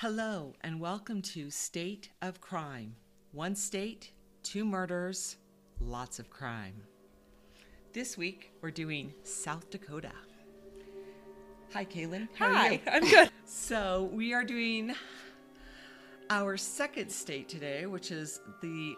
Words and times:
Hello, 0.00 0.54
and 0.62 0.80
welcome 0.80 1.20
to 1.20 1.50
State 1.50 2.08
of 2.22 2.40
Crime. 2.40 2.96
One 3.32 3.54
state, 3.54 4.12
two 4.42 4.64
murders, 4.64 5.36
lots 5.78 6.18
of 6.18 6.30
crime. 6.30 6.72
This 7.92 8.16
week, 8.16 8.50
we're 8.62 8.70
doing 8.70 9.12
South 9.24 9.68
Dakota. 9.68 10.12
Hi, 11.74 11.84
Kaylin. 11.84 12.28
Hi? 12.38 12.80
I'm 12.90 13.02
good. 13.02 13.30
So, 13.44 14.08
we 14.10 14.32
are 14.32 14.42
doing 14.42 14.94
our 16.30 16.56
second 16.56 17.12
state 17.12 17.50
today, 17.50 17.84
which 17.84 18.10
is 18.10 18.40
the 18.62 18.94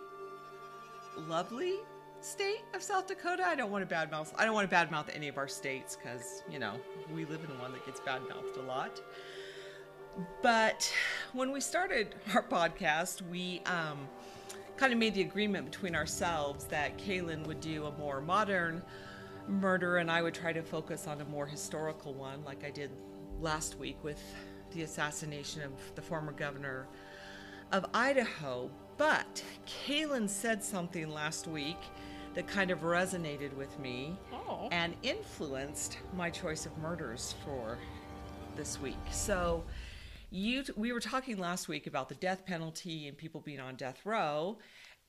lovely 1.27 1.79
state 2.21 2.62
of 2.75 2.82
South 2.82 3.09
Dakota. 3.09 3.43
I 3.45 3.57
don't 3.57 3.73
want 3.73 3.89
to 3.89 3.93
badmouth. 3.93 4.32
I 4.39 4.45
don't 4.45 4.55
want 4.55 4.71
to 4.71 4.77
badmouth 4.77 5.12
any 5.12 5.27
of 5.27 5.37
our 5.37 5.48
states 5.48 5.96
because 5.96 6.45
you 6.48 6.61
know 6.61 6.75
we 7.12 7.25
live 7.25 7.41
in 7.43 7.59
one 7.59 7.73
that 7.73 7.84
gets 7.84 7.98
badmouthed 7.98 8.57
a 8.59 8.62
lot. 8.69 9.00
But 10.43 10.93
when 11.32 11.53
we 11.53 11.61
started 11.61 12.14
our 12.35 12.43
podcast, 12.43 13.23
we 13.31 13.63
um, 13.67 14.09
kind 14.77 14.93
of 14.93 14.99
made 14.99 15.14
the 15.14 15.23
agreement 15.23 15.71
between 15.71 15.95
ourselves 15.95 16.64
that 16.67 16.99
Kaylin 16.99 17.46
would 17.46 17.61
do 17.61 17.86
a 17.86 17.93
more 17.99 18.21
modern 18.21 18.83
murder 19.49 19.96
and 19.99 20.11
I 20.11 20.22
would 20.22 20.35
try 20.35 20.53
to 20.53 20.63
focus 20.63 21.07
on 21.07 21.21
a 21.21 21.25
more 21.25 21.46
historical 21.46 22.14
one, 22.14 22.45
like 22.45 22.64
I 22.64 22.71
did 22.71 22.91
last 23.41 23.79
week 23.79 23.96
with 24.03 24.21
the 24.72 24.83
assassination 24.83 25.63
of 25.63 25.72
the 25.95 26.03
former 26.03 26.33
governor 26.33 26.86
of 27.72 27.86
Idaho. 27.94 28.71
But 28.99 29.43
Kaylin 29.67 30.29
said 30.29 30.63
something 30.63 31.08
last 31.11 31.49
week 31.49 31.79
that 32.34 32.47
kind 32.47 32.70
of 32.70 32.81
resonated 32.81 33.55
with 33.56 33.78
me 33.78 34.17
Oh. 34.33 34.69
and 34.70 34.94
influenced 35.03 35.98
my 36.14 36.31
choice 36.31 36.67
of 36.67 36.77
murders 36.78 37.34
for 37.44 37.78
this 38.56 38.81
week. 38.81 38.97
So, 39.11 39.64
you 40.33 40.64
we 40.77 40.92
were 40.92 41.00
talking 41.00 41.39
last 41.39 41.69
week 41.69 41.86
about 41.86 42.09
the 42.09 42.14
death 42.17 42.45
penalty 42.47 43.06
and 43.09 43.17
people 43.17 43.41
being 43.41 43.61
on 43.61 43.77
death 43.77 44.00
row, 44.05 44.58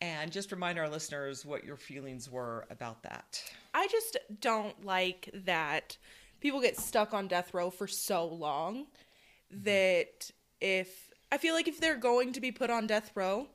and 0.02 0.32
just 0.32 0.52
remind 0.52 0.78
our 0.78 0.90
listeners 0.90 1.46
what 1.46 1.64
your 1.64 1.78
feelings 1.78 2.30
were 2.30 2.68
about 2.70 3.02
that. 3.04 3.42
I 3.74 3.88
just 3.88 4.18
don't 4.42 4.86
like 4.86 5.30
that 5.46 5.98
people 6.44 6.60
get 6.60 6.78
stuck 6.78 7.14
on 7.14 7.28
death 7.28 7.54
row 7.54 7.70
for 7.70 7.88
so 7.88 8.28
long 8.28 8.86
mm-hmm. 8.86 9.64
that 9.64 10.30
if 10.60 11.10
I 11.32 11.38
feel 11.38 11.56
like 11.56 11.68
if 11.68 11.80
they're 11.80 11.96
going 11.96 12.34
to 12.34 12.42
be 12.42 12.52
put 12.52 12.70
on 12.70 12.86
death 12.86 13.12
row, 13.16 13.48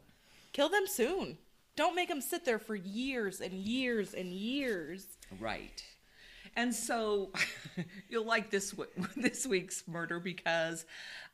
kill 0.53 0.71
them 0.71 0.87
soon. 0.87 1.37
Don't 1.77 1.95
make 1.95 2.09
them 2.09 2.23
sit 2.23 2.45
there 2.45 2.59
for 2.59 2.75
years 2.75 3.41
and 3.41 3.53
years 3.53 4.15
and 4.15 4.33
years. 4.33 5.07
Right. 5.39 5.85
And 6.57 6.75
so 6.75 7.31
you'll 8.09 8.27
like 8.27 8.51
this 8.51 8.75
this 9.17 9.47
week's 9.47 9.87
murder 9.87 10.19
because 10.19 10.87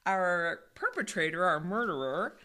our 0.06 0.60
perpetrator, 0.74 1.44
our 1.44 1.60
murderer, 1.60 2.36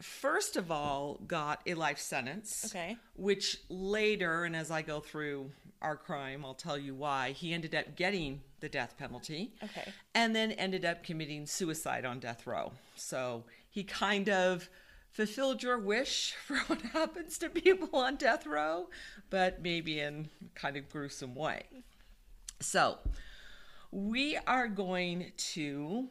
first 0.00 0.56
of 0.56 0.70
all 0.70 1.20
got 1.26 1.60
a 1.66 1.74
life 1.74 1.98
sentence. 1.98 2.64
Okay. 2.66 2.96
Which 3.14 3.58
later, 3.68 4.44
and 4.44 4.54
as 4.54 4.70
I 4.70 4.82
go 4.82 5.00
through 5.00 5.50
our 5.82 5.96
crime, 5.96 6.44
I'll 6.44 6.54
tell 6.54 6.78
you 6.78 6.94
why 6.94 7.32
he 7.32 7.52
ended 7.52 7.74
up 7.74 7.96
getting 7.96 8.40
the 8.60 8.68
death 8.68 8.96
penalty. 8.98 9.52
Okay. 9.62 9.92
And 10.14 10.34
then 10.34 10.52
ended 10.52 10.84
up 10.84 11.04
committing 11.04 11.46
suicide 11.46 12.04
on 12.04 12.18
death 12.18 12.46
row. 12.46 12.72
So 12.96 13.44
he 13.70 13.84
kind 13.84 14.28
of 14.28 14.68
fulfilled 15.10 15.62
your 15.62 15.78
wish 15.78 16.34
for 16.46 16.58
what 16.66 16.82
happens 16.82 17.38
to 17.38 17.48
people 17.48 17.98
on 17.98 18.16
death 18.16 18.46
row, 18.46 18.88
but 19.30 19.62
maybe 19.62 20.00
in 20.00 20.28
kind 20.54 20.76
of 20.76 20.88
gruesome 20.88 21.34
way. 21.34 21.64
So 22.60 22.98
we 23.90 24.36
are 24.46 24.68
going 24.68 25.32
to 25.36 26.08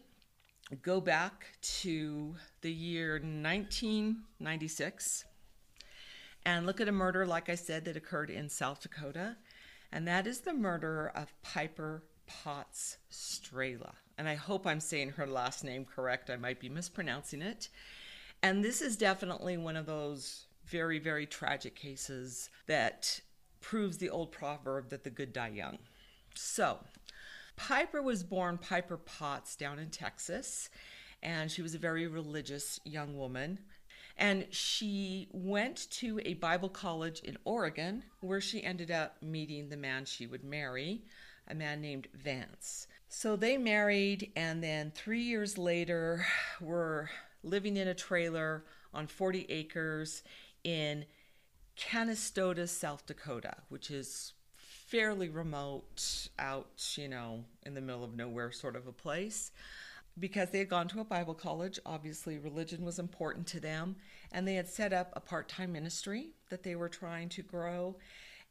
go 0.81 0.99
back 0.99 1.47
to 1.61 2.35
the 2.61 2.71
year 2.71 3.13
1996 3.13 5.25
and 6.45 6.66
look 6.66 6.81
at 6.81 6.88
a 6.88 6.91
murder, 6.91 7.25
like 7.25 7.49
I 7.49 7.55
said, 7.55 7.85
that 7.85 7.97
occurred 7.97 8.30
in 8.30 8.50
South 8.50 8.81
Dakota, 8.81 9.38
and 9.91 10.07
that 10.07 10.28
is 10.28 10.41
the 10.41 10.53
murder 10.53 11.12
of 11.16 11.34
Piper 11.41 12.03
Potts 12.28 12.97
Strela. 13.12 13.94
And 14.17 14.29
I 14.29 14.35
hope 14.35 14.66
I'm 14.66 14.79
saying 14.79 15.12
her 15.12 15.28
last 15.28 15.63
name 15.63 15.85
correct. 15.85 16.29
I 16.29 16.38
might 16.38 16.59
be 16.59 16.69
mispronouncing 16.69 17.41
it. 17.41 17.69
And 18.41 18.63
this 18.63 18.81
is 18.81 18.95
definitely 18.95 19.57
one 19.57 19.75
of 19.75 19.85
those 19.85 20.45
very, 20.66 21.00
very 21.00 21.25
tragic 21.25 21.75
cases 21.75 22.50
that 22.67 23.19
proves 23.61 23.97
the 23.97 24.09
old 24.09 24.31
proverb 24.31 24.90
that 24.90 25.03
the 25.03 25.09
good 25.09 25.34
die 25.34 25.50
young. 25.50 25.78
So, 26.35 26.79
Piper 27.55 28.01
was 28.01 28.23
born 28.23 28.57
Piper 28.57 28.97
Potts 28.97 29.55
down 29.55 29.79
in 29.79 29.89
Texas, 29.89 30.69
and 31.23 31.49
she 31.51 31.61
was 31.61 31.75
a 31.75 31.79
very 31.79 32.07
religious 32.07 32.79
young 32.83 33.17
woman. 33.17 33.59
And 34.17 34.47
she 34.51 35.27
went 35.31 35.89
to 35.91 36.21
a 36.23 36.35
Bible 36.35 36.69
college 36.69 37.19
in 37.19 37.38
Oregon 37.43 38.03
where 38.21 38.39
she 38.39 38.63
ended 38.63 38.89
up 38.89 39.21
meeting 39.21 39.67
the 39.69 39.77
man 39.77 40.05
she 40.05 40.25
would 40.25 40.43
marry, 40.43 41.03
a 41.47 41.55
man 41.55 41.81
named 41.81 42.07
Vance. 42.13 42.88
So 43.09 43.35
they 43.35 43.57
married, 43.57 44.31
and 44.35 44.63
then 44.63 44.91
three 44.91 45.22
years 45.22 45.57
later, 45.57 46.25
were 46.61 47.09
living 47.43 47.77
in 47.77 47.87
a 47.87 47.93
trailer 47.93 48.66
on 48.93 49.07
40 49.07 49.45
acres 49.49 50.23
in 50.63 51.05
Canistota, 51.77 52.67
South 52.67 53.05
Dakota, 53.05 53.57
which 53.69 53.91
is 53.91 54.33
fairly 54.95 55.28
remote 55.28 56.29
out, 56.39 56.94
you 56.95 57.09
know, 57.09 57.44
in 57.63 57.73
the 57.73 57.81
middle 57.81 58.03
of 58.03 58.16
nowhere 58.16 58.51
sort 58.51 58.78
of 58.78 58.88
a 58.88 58.91
place. 58.91 59.51
Because 60.17 60.50
they 60.50 60.59
had 60.59 60.69
gone 60.69 60.88
to 60.88 61.01
a 61.01 61.03
Bible 61.03 61.33
college, 61.33 61.78
obviously 61.85 62.38
religion 62.38 62.85
was 62.85 63.00
important 63.00 63.45
to 63.47 63.59
them, 63.59 63.97
and 64.31 64.47
they 64.47 64.55
had 64.55 64.69
set 64.69 64.94
up 64.94 65.11
a 65.13 65.19
part 65.19 65.50
time 65.50 65.73
ministry 65.73 66.29
that 66.50 66.63
they 66.63 66.78
were 66.78 66.88
trying 66.88 67.28
to 67.29 67.41
grow. 67.41 67.97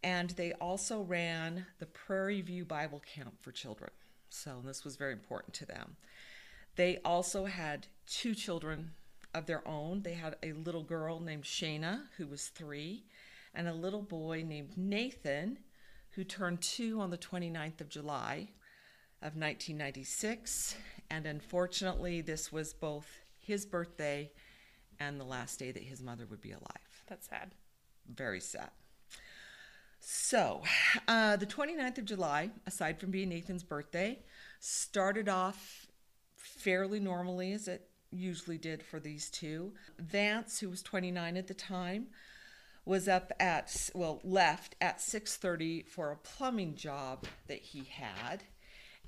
And 0.02 0.30
they 0.30 0.52
also 0.60 1.00
ran 1.00 1.64
the 1.78 1.86
Prairie 1.86 2.42
View 2.42 2.66
Bible 2.66 3.00
Camp 3.14 3.32
for 3.40 3.50
children. 3.50 3.90
So 4.28 4.60
this 4.62 4.84
was 4.84 4.96
very 4.96 5.14
important 5.14 5.54
to 5.54 5.66
them. 5.66 5.96
They 6.76 6.98
also 7.06 7.46
had 7.46 7.86
two 8.06 8.34
children 8.34 8.90
of 9.32 9.46
their 9.46 9.66
own. 9.66 10.02
They 10.02 10.12
had 10.12 10.36
a 10.42 10.52
little 10.52 10.82
girl 10.82 11.20
named 11.20 11.44
Shayna, 11.44 12.02
who 12.18 12.26
was 12.26 12.48
three, 12.48 13.04
and 13.54 13.66
a 13.66 13.72
little 13.72 14.02
boy 14.02 14.44
named 14.46 14.76
Nathan, 14.76 15.58
who 16.14 16.24
turned 16.24 16.60
two 16.60 17.00
on 17.00 17.10
the 17.10 17.18
29th 17.18 17.80
of 17.80 17.88
July 17.88 18.48
of 19.20 19.36
1996. 19.36 20.76
And 21.10 21.26
unfortunately, 21.26 22.20
this 22.20 22.52
was 22.52 22.72
both 22.72 23.06
his 23.38 23.66
birthday 23.66 24.30
and 25.00 25.20
the 25.20 25.24
last 25.24 25.58
day 25.58 25.72
that 25.72 25.82
his 25.82 26.02
mother 26.02 26.26
would 26.26 26.40
be 26.40 26.52
alive. 26.52 27.02
That's 27.08 27.28
sad. 27.28 27.50
Very 28.08 28.40
sad. 28.40 28.70
So, 29.98 30.62
uh, 31.08 31.36
the 31.36 31.46
29th 31.46 31.98
of 31.98 32.04
July, 32.04 32.50
aside 32.66 33.00
from 33.00 33.10
being 33.10 33.30
Nathan's 33.30 33.62
birthday, 33.62 34.18
started 34.60 35.28
off 35.28 35.86
fairly 36.36 37.00
normally 37.00 37.52
as 37.52 37.68
it 37.68 37.88
usually 38.10 38.58
did 38.58 38.82
for 38.82 39.00
these 39.00 39.30
two. 39.30 39.72
Vance, 39.98 40.60
who 40.60 40.68
was 40.68 40.82
29 40.82 41.36
at 41.36 41.46
the 41.46 41.54
time, 41.54 42.08
was 42.84 43.08
up 43.08 43.32
at 43.40 43.90
well 43.94 44.20
left 44.22 44.76
at 44.80 45.00
6:30 45.00 45.86
for 45.88 46.10
a 46.10 46.16
plumbing 46.16 46.74
job 46.74 47.26
that 47.46 47.60
he 47.60 47.84
had. 47.84 48.44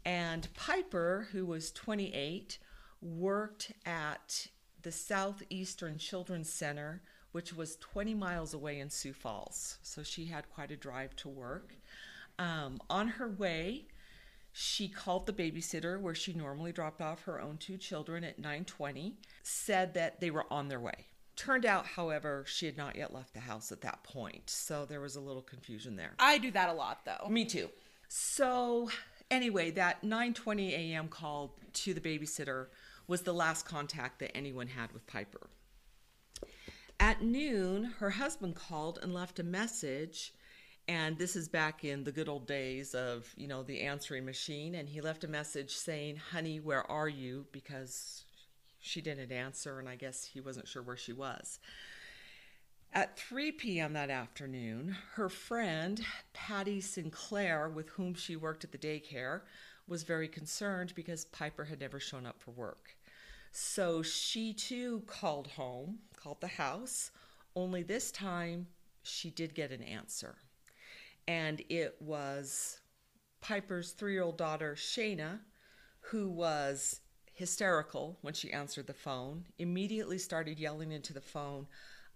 And 0.05 0.49
Piper, 0.55 1.29
who 1.33 1.45
was 1.45 1.73
28, 1.73 2.59
worked 3.01 3.73
at 3.85 4.49
the 4.83 4.93
Southeastern 4.93 5.99
Children's 5.99 6.53
Center, 6.53 7.03
which 7.33 7.53
was 7.53 7.77
20 7.77 8.15
miles 8.15 8.55
away 8.55 8.79
in 8.79 8.89
Sioux 8.89 9.13
Falls. 9.13 9.79
So 9.83 10.03
she 10.03 10.27
had 10.27 10.49
quite 10.49 10.71
a 10.71 10.77
drive 10.77 11.17
to 11.17 11.29
work. 11.29 11.75
Um, 12.39 12.81
on 12.89 13.09
her 13.09 13.29
way, 13.29 13.89
she 14.53 14.89
called 14.89 15.27
the 15.27 15.33
babysitter 15.33 16.01
where 16.01 16.15
she 16.15 16.33
normally 16.33 16.73
dropped 16.73 17.01
off 17.01 17.25
her 17.25 17.41
own 17.41 17.59
two 17.59 17.77
children 17.77 18.25
at 18.25 18.39
9:20, 18.39 19.17
said 19.43 19.93
that 19.95 20.21
they 20.21 20.31
were 20.31 20.51
on 20.53 20.69
their 20.69 20.81
way. 20.81 21.07
Turned 21.37 21.67
out, 21.67 21.87
however, 21.87 22.45
she 22.47 22.65
had 22.65 22.79
not 22.79 22.97
yet 22.97 23.13
left 23.13 23.35
the 23.35 23.41
house 23.41 23.71
at 23.71 23.83
that 23.83 24.03
point, 24.03 24.49
so 24.49 24.87
there 24.87 25.01
was 25.03 25.17
a 25.17 25.21
little 25.21 25.43
confusion 25.43 25.95
there. 25.95 26.15
I 26.19 26.39
do 26.39 26.51
that 26.53 26.71
a 26.71 26.73
lot 26.73 27.05
though. 27.05 27.29
Me 27.29 27.45
too. 27.45 27.69
So, 28.09 28.91
anyway, 29.31 29.71
that 29.73 30.03
9:20 30.03 30.71
a.m. 30.71 31.09
call 31.09 31.59
to 31.75 31.93
the 31.93 32.01
babysitter 32.01 32.69
was 33.07 33.23
the 33.23 33.35
last 33.35 33.67
contact 33.67 34.19
that 34.21 34.37
anyone 34.37 34.69
had 34.69 34.93
with 34.93 35.07
Piper. 35.07 35.49
At 36.99 37.23
noon, 37.23 37.85
her 37.99 38.11
husband 38.11 38.57
called 38.57 38.99
and 39.03 39.13
left 39.13 39.39
a 39.39 39.43
message, 39.43 40.33
and 40.89 41.19
this 41.19 41.37
is 41.37 41.49
back 41.49 41.85
in 41.85 42.05
the 42.05 42.13
good 42.13 42.29
old 42.29 42.47
days 42.47 42.95
of, 42.95 43.33
you 43.37 43.47
know, 43.47 43.63
the 43.63 43.83
answering 43.83 44.25
machine, 44.25 44.75
and 44.75 44.89
he 44.89 45.03
left 45.03 45.23
a 45.23 45.29
message 45.29 45.73
saying, 45.77 46.17
"Honey, 46.17 46.61
where 46.61 46.91
are 46.91 47.09
you?" 47.09 47.47
because 47.53 48.25
she 48.87 49.01
didn't 49.01 49.33
answer 49.33 49.79
and 49.79 49.89
I 49.89 49.97
guess 49.97 50.25
he 50.25 50.41
wasn't 50.41 50.69
sure 50.69 50.83
where 50.83 50.97
she 50.97 51.13
was. 51.13 51.59
At 52.93 53.19
3 53.19 53.53
p.m. 53.53 53.93
that 53.93 54.11
afternoon, 54.11 54.97
her 55.15 55.29
friend, 55.29 56.01
Patty 56.33 56.81
Sinclair, 56.81 57.69
with 57.69 57.91
whom 57.91 58.15
she 58.15 58.37
worked 58.37 58.65
at 58.65 58.73
the 58.73 58.79
daycare, 58.79 59.43
was 59.87 60.03
very 60.03 60.29
concerned 60.29 60.95
because 60.95 61.27
Piper 61.27 61.65
had 61.65 61.81
never 61.81 62.01
shown 62.01 62.25
up 62.25 62.41
for 62.41 62.53
work. 62.53 62.97
So 63.53 64.03
she 64.03 64.53
too 64.53 65.03
called 65.07 65.49
home, 65.49 65.99
called 66.17 66.41
the 66.41 66.47
house, 66.47 67.11
only 67.55 67.83
this 67.83 68.11
time 68.11 68.69
she 69.03 69.31
did 69.31 69.55
get 69.55 69.73
an 69.73 69.83
answer. 69.83 70.37
And 71.29 71.63
it 71.69 71.97
was 72.01 72.81
Piper's 73.41 73.93
three 73.93 74.13
year 74.13 74.23
old 74.23 74.39
daughter, 74.39 74.75
Shayna, 74.77 75.41
who 76.01 76.29
was 76.29 77.01
hysterical 77.37 78.19
when 78.23 78.35
she 78.35 78.51
answered 78.51 78.87
the 78.87 78.95
phone, 78.95 79.45
immediately 79.59 80.19
started 80.19 80.59
yelling 80.59 80.91
into 80.91 81.13
the 81.13 81.21
phone, 81.21 81.67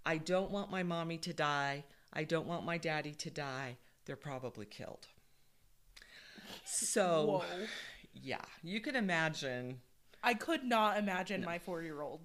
I 0.05 0.17
don't 0.17 0.51
want 0.51 0.71
my 0.71 0.83
mommy 0.83 1.19
to 1.19 1.33
die. 1.33 1.85
I 2.13 2.25
don't 2.25 2.47
want 2.47 2.65
my 2.65 2.79
daddy 2.79 3.13
to 3.13 3.31
die. 3.31 3.77
They're 4.07 4.17
probably 4.17 4.67
killed. 4.67 5.07
So, 6.65 7.43
Whoa. 7.45 7.67
yeah, 8.15 8.41
you 8.63 8.81
can 8.81 8.97
imagine. 8.97 9.81
I 10.23 10.35
could 10.35 10.65
not 10.65 10.97
imagine 10.97 11.45
my 11.45 11.59
four 11.59 11.83
year 11.83 12.01
old 12.01 12.21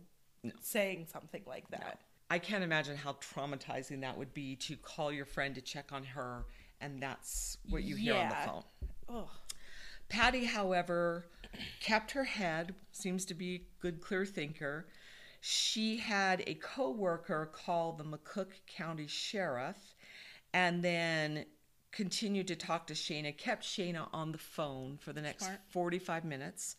saying 0.62 1.08
something 1.12 1.44
like 1.46 1.70
that. 1.72 2.00
I 2.30 2.40
can't 2.40 2.64
imagine 2.64 2.96
how 2.96 3.14
traumatizing 3.14 4.02
that 4.02 4.18
would 4.18 4.34
be 4.34 4.56
to 4.56 4.78
call 4.78 5.12
your 5.12 5.26
friend 5.26 5.54
to 5.56 5.62
check 5.62 5.92
on 5.92 6.04
her, 6.06 6.46
and 6.82 7.02
that's 7.02 7.58
what 7.70 7.84
you 7.84 7.96
hear 7.96 8.16
on 8.16 8.30
the 8.30 8.36
phone. 8.36 8.64
Ugh. 9.10 9.30
Patty, 10.10 10.46
however, 10.46 11.26
kept 11.80 12.12
her 12.12 12.24
head, 12.24 12.76
seems 12.92 13.26
to 13.26 13.34
be 13.34 13.56
a 13.56 13.62
good, 13.82 14.02
clear 14.02 14.26
thinker. 14.26 14.88
She 15.42 15.98
had 15.98 16.44
a 16.48 16.56
coworker 16.56 17.50
call 17.54 17.94
the 17.94 18.04
McCook 18.04 18.48
County 18.68 19.08
Sheriff 19.08 19.96
and 20.54 20.84
then 20.84 21.46
continued 21.92 22.48
to 22.48 22.56
talk 22.56 22.88
to 22.88 22.94
Shayna, 22.94 23.36
kept 23.38 23.64
Shayna 23.64 24.08
on 24.12 24.32
the 24.32 24.38
phone 24.38 24.98
for 25.00 25.14
the 25.14 25.22
next 25.22 25.46
Smart. 25.46 25.60
45 25.70 26.26
minutes 26.26 26.76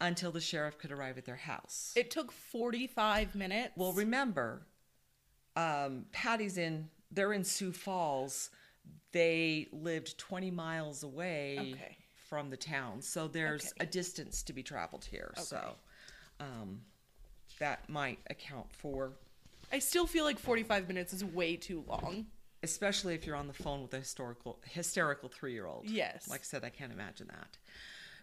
until 0.00 0.30
the 0.32 0.40
sheriff 0.40 0.78
could 0.78 0.92
arrive 0.92 1.18
at 1.18 1.24
their 1.24 1.36
house. 1.36 1.92
It 1.96 2.10
took 2.10 2.32
45 2.32 3.34
minutes. 3.34 3.72
Well, 3.76 3.92
remember, 3.92 4.66
um, 5.54 6.06
Patty's 6.12 6.58
in, 6.58 6.88
they're 7.10 7.32
in 7.32 7.44
Sioux 7.44 7.72
Falls. 7.72 8.50
They 9.12 9.68
lived 9.72 10.18
20 10.18 10.50
miles 10.50 11.02
away 11.02 11.58
Okay. 11.74 11.96
From 12.28 12.50
the 12.50 12.56
town. 12.56 13.02
So 13.02 13.28
there's 13.28 13.66
Okay. 13.72 13.84
a 13.84 13.86
distance 13.86 14.42
to 14.44 14.52
be 14.52 14.62
traveled 14.62 15.04
here. 15.04 15.32
So 15.36 15.76
um, 16.40 16.80
that 17.58 17.88
might 17.88 18.18
account 18.28 18.72
for, 18.72 19.12
I 19.72 19.78
still 19.78 20.06
feel 20.06 20.24
like 20.24 20.38
45 20.38 20.88
minutes 20.88 21.12
is 21.12 21.24
way 21.24 21.56
too 21.56 21.84
long. 21.86 22.26
especially 22.62 23.14
if 23.14 23.24
you're 23.26 23.36
on 23.36 23.46
the 23.46 23.52
phone 23.54 23.82
with 23.82 23.94
a 23.94 23.98
historical, 23.98 24.58
hysterical 24.64 25.28
three 25.28 25.52
year 25.52 25.66
old. 25.66 25.88
Yes. 25.88 26.28
Like 26.28 26.40
I 26.40 26.44
said, 26.44 26.64
I 26.64 26.70
can't 26.70 26.92
imagine 26.92 27.28
that. 27.28 27.58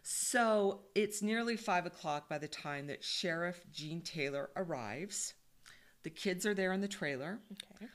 So 0.02 0.82
it's 0.96 1.22
nearly 1.22 1.56
five 1.56 1.86
o'clock 1.86 2.28
by 2.28 2.38
the 2.40 2.48
time 2.48 2.88
that 2.88 3.04
Sheriff 3.04 3.64
Gene 3.72 4.02
Taylor 4.02 4.50
arrives. 4.58 5.34
The 6.04 6.10
kids 6.10 6.46
are 6.46 6.54
there 6.54 6.74
in 6.74 6.82
the 6.82 6.90
trailer. 6.90 7.40
Okay. 7.76 7.86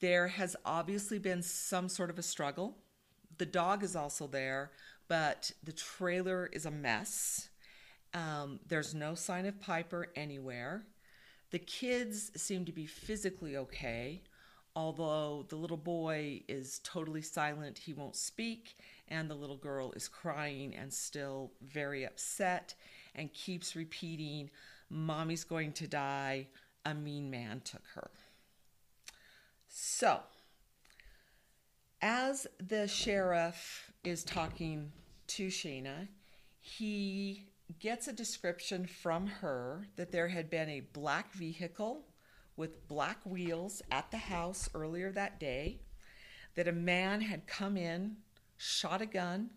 There 0.00 0.28
has 0.28 0.54
obviously 0.66 1.18
been 1.18 1.42
some 1.42 1.88
sort 1.88 2.10
of 2.10 2.18
a 2.18 2.22
struggle. 2.22 2.76
The 3.38 3.46
dog 3.46 3.82
is 3.82 3.96
also 3.96 4.26
there, 4.26 4.72
but 5.10 5.50
the 5.64 5.72
trailer 5.72 6.48
is 6.52 6.66
a 6.66 6.70
mess. 6.70 7.48
Um, 8.14 8.60
there's 8.68 8.94
no 8.94 9.16
sign 9.16 9.44
of 9.44 9.60
Piper 9.60 10.06
anywhere. 10.14 10.84
The 11.50 11.58
kids 11.58 12.30
seem 12.40 12.64
to 12.66 12.72
be 12.72 12.86
physically 12.86 13.56
okay, 13.56 14.22
although 14.76 15.46
the 15.48 15.56
little 15.56 15.76
boy 15.76 16.42
is 16.46 16.80
totally 16.84 17.22
silent. 17.22 17.76
He 17.76 17.92
won't 17.92 18.14
speak, 18.14 18.78
and 19.08 19.28
the 19.28 19.34
little 19.34 19.56
girl 19.56 19.90
is 19.96 20.06
crying 20.06 20.76
and 20.76 20.92
still 20.92 21.50
very 21.60 22.04
upset 22.06 22.76
and 23.16 23.34
keeps 23.34 23.74
repeating, 23.74 24.48
Mommy's 24.90 25.42
going 25.42 25.72
to 25.72 25.88
die. 25.88 26.46
A 26.86 26.94
mean 26.94 27.32
man 27.32 27.62
took 27.64 27.82
her. 27.94 28.10
So, 29.68 30.20
as 32.00 32.46
the 32.58 32.86
sheriff 32.86 33.90
is 34.04 34.22
talking 34.22 34.92
to 35.30 35.46
Shayna, 35.46 36.08
he 36.60 37.46
gets 37.78 38.08
a 38.08 38.12
description 38.12 38.86
from 38.86 39.26
her 39.26 39.86
that 39.96 40.10
there 40.10 40.28
had 40.28 40.50
been 40.50 40.68
a 40.68 40.80
black 40.80 41.32
vehicle 41.32 42.06
with 42.56 42.88
black 42.88 43.18
wheels 43.24 43.80
at 43.92 44.10
the 44.10 44.16
house 44.16 44.68
earlier 44.74 45.12
that 45.12 45.38
day, 45.38 45.80
that 46.56 46.66
a 46.66 46.72
man 46.72 47.20
had 47.20 47.46
come 47.46 47.76
in, 47.76 48.16
shot 48.56 49.00
a 49.00 49.06
gun, 49.06 49.50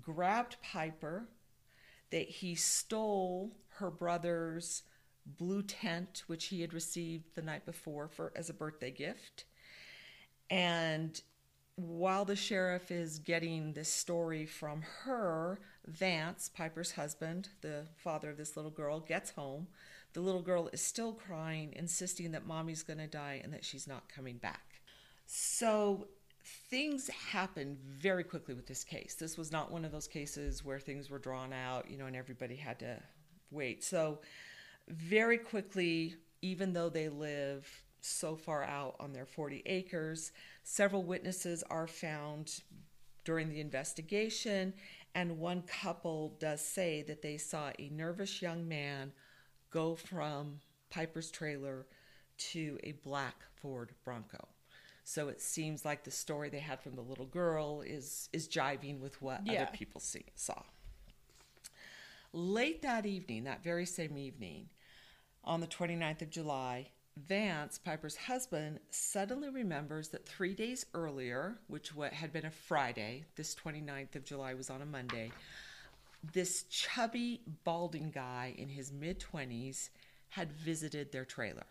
grabbed 0.00 0.56
Piper, 0.62 1.28
that 2.10 2.28
he 2.28 2.54
stole 2.54 3.52
her 3.74 3.90
brother's 3.90 4.82
blue 5.26 5.62
tent, 5.62 6.22
which 6.26 6.46
he 6.46 6.62
had 6.62 6.72
received 6.72 7.34
the 7.34 7.42
night 7.42 7.66
before 7.66 8.08
for 8.08 8.32
as 8.34 8.48
a 8.48 8.54
birthday 8.54 8.90
gift. 8.90 9.44
And 10.48 11.20
while 11.78 12.24
the 12.24 12.34
sheriff 12.34 12.90
is 12.90 13.20
getting 13.20 13.72
this 13.72 13.88
story 13.88 14.46
from 14.46 14.82
her, 15.04 15.60
Vance, 15.86 16.50
Piper's 16.52 16.90
husband, 16.90 17.50
the 17.60 17.86
father 17.96 18.30
of 18.30 18.36
this 18.36 18.56
little 18.56 18.72
girl, 18.72 18.98
gets 18.98 19.30
home. 19.30 19.68
The 20.12 20.20
little 20.20 20.42
girl 20.42 20.68
is 20.72 20.80
still 20.80 21.12
crying, 21.12 21.72
insisting 21.76 22.32
that 22.32 22.44
mommy's 22.44 22.82
going 22.82 22.98
to 22.98 23.06
die 23.06 23.40
and 23.44 23.54
that 23.54 23.64
she's 23.64 23.86
not 23.86 24.08
coming 24.08 24.38
back. 24.38 24.80
So 25.26 26.08
things 26.68 27.08
happened 27.30 27.78
very 27.78 28.24
quickly 28.24 28.54
with 28.54 28.66
this 28.66 28.82
case. 28.82 29.14
This 29.14 29.38
was 29.38 29.52
not 29.52 29.70
one 29.70 29.84
of 29.84 29.92
those 29.92 30.08
cases 30.08 30.64
where 30.64 30.80
things 30.80 31.08
were 31.08 31.20
drawn 31.20 31.52
out, 31.52 31.88
you 31.88 31.96
know, 31.96 32.06
and 32.06 32.16
everybody 32.16 32.56
had 32.56 32.80
to 32.80 33.00
wait. 33.52 33.84
So 33.84 34.18
very 34.88 35.38
quickly, 35.38 36.16
even 36.42 36.72
though 36.72 36.88
they 36.88 37.08
live 37.08 37.70
so 38.00 38.36
far 38.36 38.62
out 38.64 38.96
on 39.00 39.12
their 39.12 39.26
40 39.26 39.62
acres, 39.66 40.32
several 40.62 41.02
witnesses 41.02 41.62
are 41.70 41.86
found 41.86 42.62
during 43.24 43.48
the 43.50 43.60
investigation, 43.60 44.72
and 45.14 45.38
one 45.38 45.62
couple 45.62 46.36
does 46.40 46.60
say 46.60 47.02
that 47.02 47.22
they 47.22 47.36
saw 47.36 47.70
a 47.78 47.88
nervous 47.90 48.40
young 48.40 48.66
man 48.66 49.12
go 49.70 49.94
from 49.94 50.60
Piper's 50.90 51.30
trailer 51.30 51.86
to 52.38 52.78
a 52.84 52.92
black 53.04 53.44
Ford 53.56 53.92
Bronco. 54.04 54.48
So 55.04 55.28
it 55.28 55.40
seems 55.40 55.84
like 55.84 56.04
the 56.04 56.10
story 56.10 56.48
they 56.50 56.58
had 56.58 56.80
from 56.80 56.94
the 56.94 57.02
little 57.02 57.26
girl 57.26 57.80
is 57.80 58.28
is 58.32 58.48
jiving 58.48 59.00
with 59.00 59.20
what 59.20 59.46
Yeah. 59.46 59.62
other 59.62 59.70
people 59.72 60.00
see, 60.00 60.26
saw. 60.34 60.62
Late 62.32 62.82
that 62.82 63.06
evening, 63.06 63.44
that 63.44 63.62
very 63.62 63.86
same 63.86 64.18
evening, 64.18 64.68
on 65.44 65.60
the 65.60 65.66
29th 65.66 66.22
of 66.22 66.30
July, 66.30 66.90
Vance, 67.26 67.78
Piper's 67.78 68.16
husband, 68.16 68.78
suddenly 68.90 69.48
remembers 69.48 70.08
that 70.08 70.26
three 70.26 70.54
days 70.54 70.86
earlier, 70.94 71.58
which 71.66 71.92
had 72.12 72.32
been 72.32 72.46
a 72.46 72.50
Friday, 72.50 73.24
this 73.36 73.54
29th 73.54 74.14
of 74.16 74.24
July 74.24 74.54
was 74.54 74.70
on 74.70 74.82
a 74.82 74.86
Monday, 74.86 75.32
this 76.32 76.64
chubby, 76.64 77.40
balding 77.64 78.10
guy 78.10 78.54
in 78.56 78.68
his 78.68 78.92
mid 78.92 79.20
20s 79.20 79.88
had 80.30 80.52
visited 80.52 81.10
their 81.10 81.24
trailer. 81.24 81.66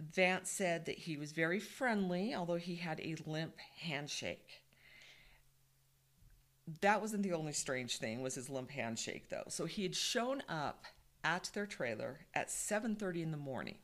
Vance 0.00 0.50
said 0.50 0.86
that 0.86 0.98
he 0.98 1.16
was 1.16 1.32
very 1.32 1.58
friendly, 1.58 2.34
although 2.34 2.56
he 2.56 2.76
had 2.76 3.00
a 3.00 3.16
limp 3.26 3.58
handshake. 3.80 4.62
That 6.80 7.00
wasn't 7.00 7.22
the 7.22 7.32
only 7.32 7.52
strange 7.52 7.98
thing 7.98 8.22
was 8.22 8.34
his 8.34 8.50
limp 8.50 8.70
handshake 8.70 9.28
though. 9.28 9.44
So 9.48 9.66
he 9.66 9.84
had 9.84 9.94
shown 9.94 10.42
up 10.48 10.84
at 11.26 11.50
their 11.52 11.66
trailer 11.66 12.20
at 12.34 12.48
7:30 12.48 13.20
in 13.20 13.32
the 13.32 13.36
morning. 13.36 13.78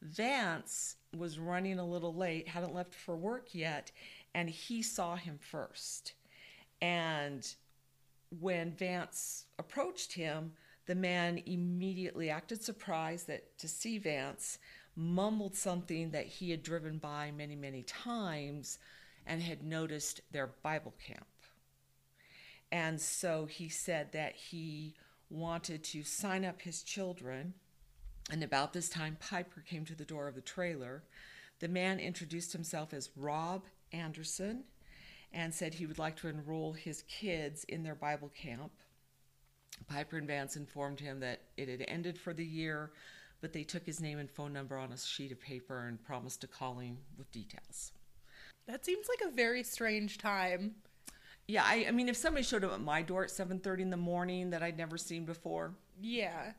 Vance 0.00 0.96
was 1.12 1.40
running 1.40 1.78
a 1.78 1.84
little 1.84 2.14
late, 2.14 2.48
hadn't 2.48 2.72
left 2.72 2.94
for 2.94 3.16
work 3.16 3.52
yet, 3.52 3.90
and 4.32 4.48
he 4.48 4.80
saw 4.80 5.16
him 5.16 5.38
first. 5.38 6.14
And 6.80 7.46
when 8.38 8.72
Vance 8.72 9.46
approached 9.58 10.12
him, 10.12 10.54
the 10.86 10.94
man 10.94 11.42
immediately 11.46 12.30
acted 12.30 12.62
surprised 12.62 13.26
that 13.26 13.58
to 13.58 13.68
see 13.68 13.98
Vance, 13.98 14.58
mumbled 14.94 15.56
something 15.56 16.10
that 16.10 16.26
he 16.26 16.50
had 16.50 16.62
driven 16.62 16.98
by 16.98 17.32
many, 17.32 17.56
many 17.56 17.82
times 17.82 18.78
and 19.26 19.42
had 19.42 19.62
noticed 19.62 20.20
their 20.30 20.46
Bible 20.46 20.94
camp. 21.04 21.26
And 22.70 23.00
so 23.00 23.46
he 23.46 23.68
said 23.68 24.12
that 24.12 24.36
he 24.36 24.94
wanted 25.30 25.84
to 25.84 26.02
sign 26.02 26.44
up 26.44 26.60
his 26.60 26.82
children. 26.82 27.54
And 28.30 28.42
about 28.42 28.72
this 28.72 28.88
time, 28.88 29.16
Piper 29.20 29.64
came 29.66 29.84
to 29.86 29.94
the 29.94 30.04
door 30.04 30.28
of 30.28 30.34
the 30.34 30.40
trailer. 30.40 31.04
The 31.60 31.68
man 31.68 31.98
introduced 32.00 32.52
himself 32.52 32.92
as 32.92 33.10
Rob 33.16 33.64
Anderson 33.92 34.64
and 35.32 35.54
said 35.54 35.74
he 35.74 35.86
would 35.86 35.98
like 35.98 36.16
to 36.16 36.28
enroll 36.28 36.72
his 36.72 37.02
kids 37.02 37.64
in 37.64 37.82
their 37.82 37.94
Bible 37.94 38.30
camp. 38.34 38.72
Piper 39.86 40.18
and 40.18 40.26
Vance 40.26 40.56
informed 40.56 41.00
him 41.00 41.20
that 41.20 41.42
it 41.56 41.68
had 41.68 41.84
ended 41.88 42.18
for 42.18 42.34
the 42.34 42.44
year, 42.44 42.90
but 43.40 43.52
they 43.52 43.62
took 43.62 43.86
his 43.86 44.00
name 44.00 44.18
and 44.18 44.30
phone 44.30 44.52
number 44.52 44.76
on 44.76 44.92
a 44.92 44.98
sheet 44.98 45.32
of 45.32 45.40
paper 45.40 45.86
and 45.86 46.02
promised 46.02 46.40
to 46.42 46.46
call 46.46 46.78
him 46.78 46.98
with 47.16 47.30
details. 47.32 47.92
That 48.66 48.84
seems 48.84 49.06
like 49.08 49.28
a 49.28 49.34
very 49.34 49.62
strange 49.62 50.18
time. 50.18 50.74
Yeah, 51.50 51.64
I, 51.66 51.86
I 51.88 51.90
mean, 51.90 52.08
if 52.08 52.16
somebody 52.16 52.44
showed 52.44 52.62
up 52.64 52.72
at 52.72 52.80
my 52.80 53.02
door 53.02 53.24
at 53.24 53.30
seven 53.30 53.58
thirty 53.58 53.82
in 53.82 53.90
the 53.90 53.96
morning 53.96 54.50
that 54.50 54.62
I'd 54.62 54.78
never 54.78 54.96
seen 54.96 55.24
before, 55.24 55.74
Yeah. 56.00 56.52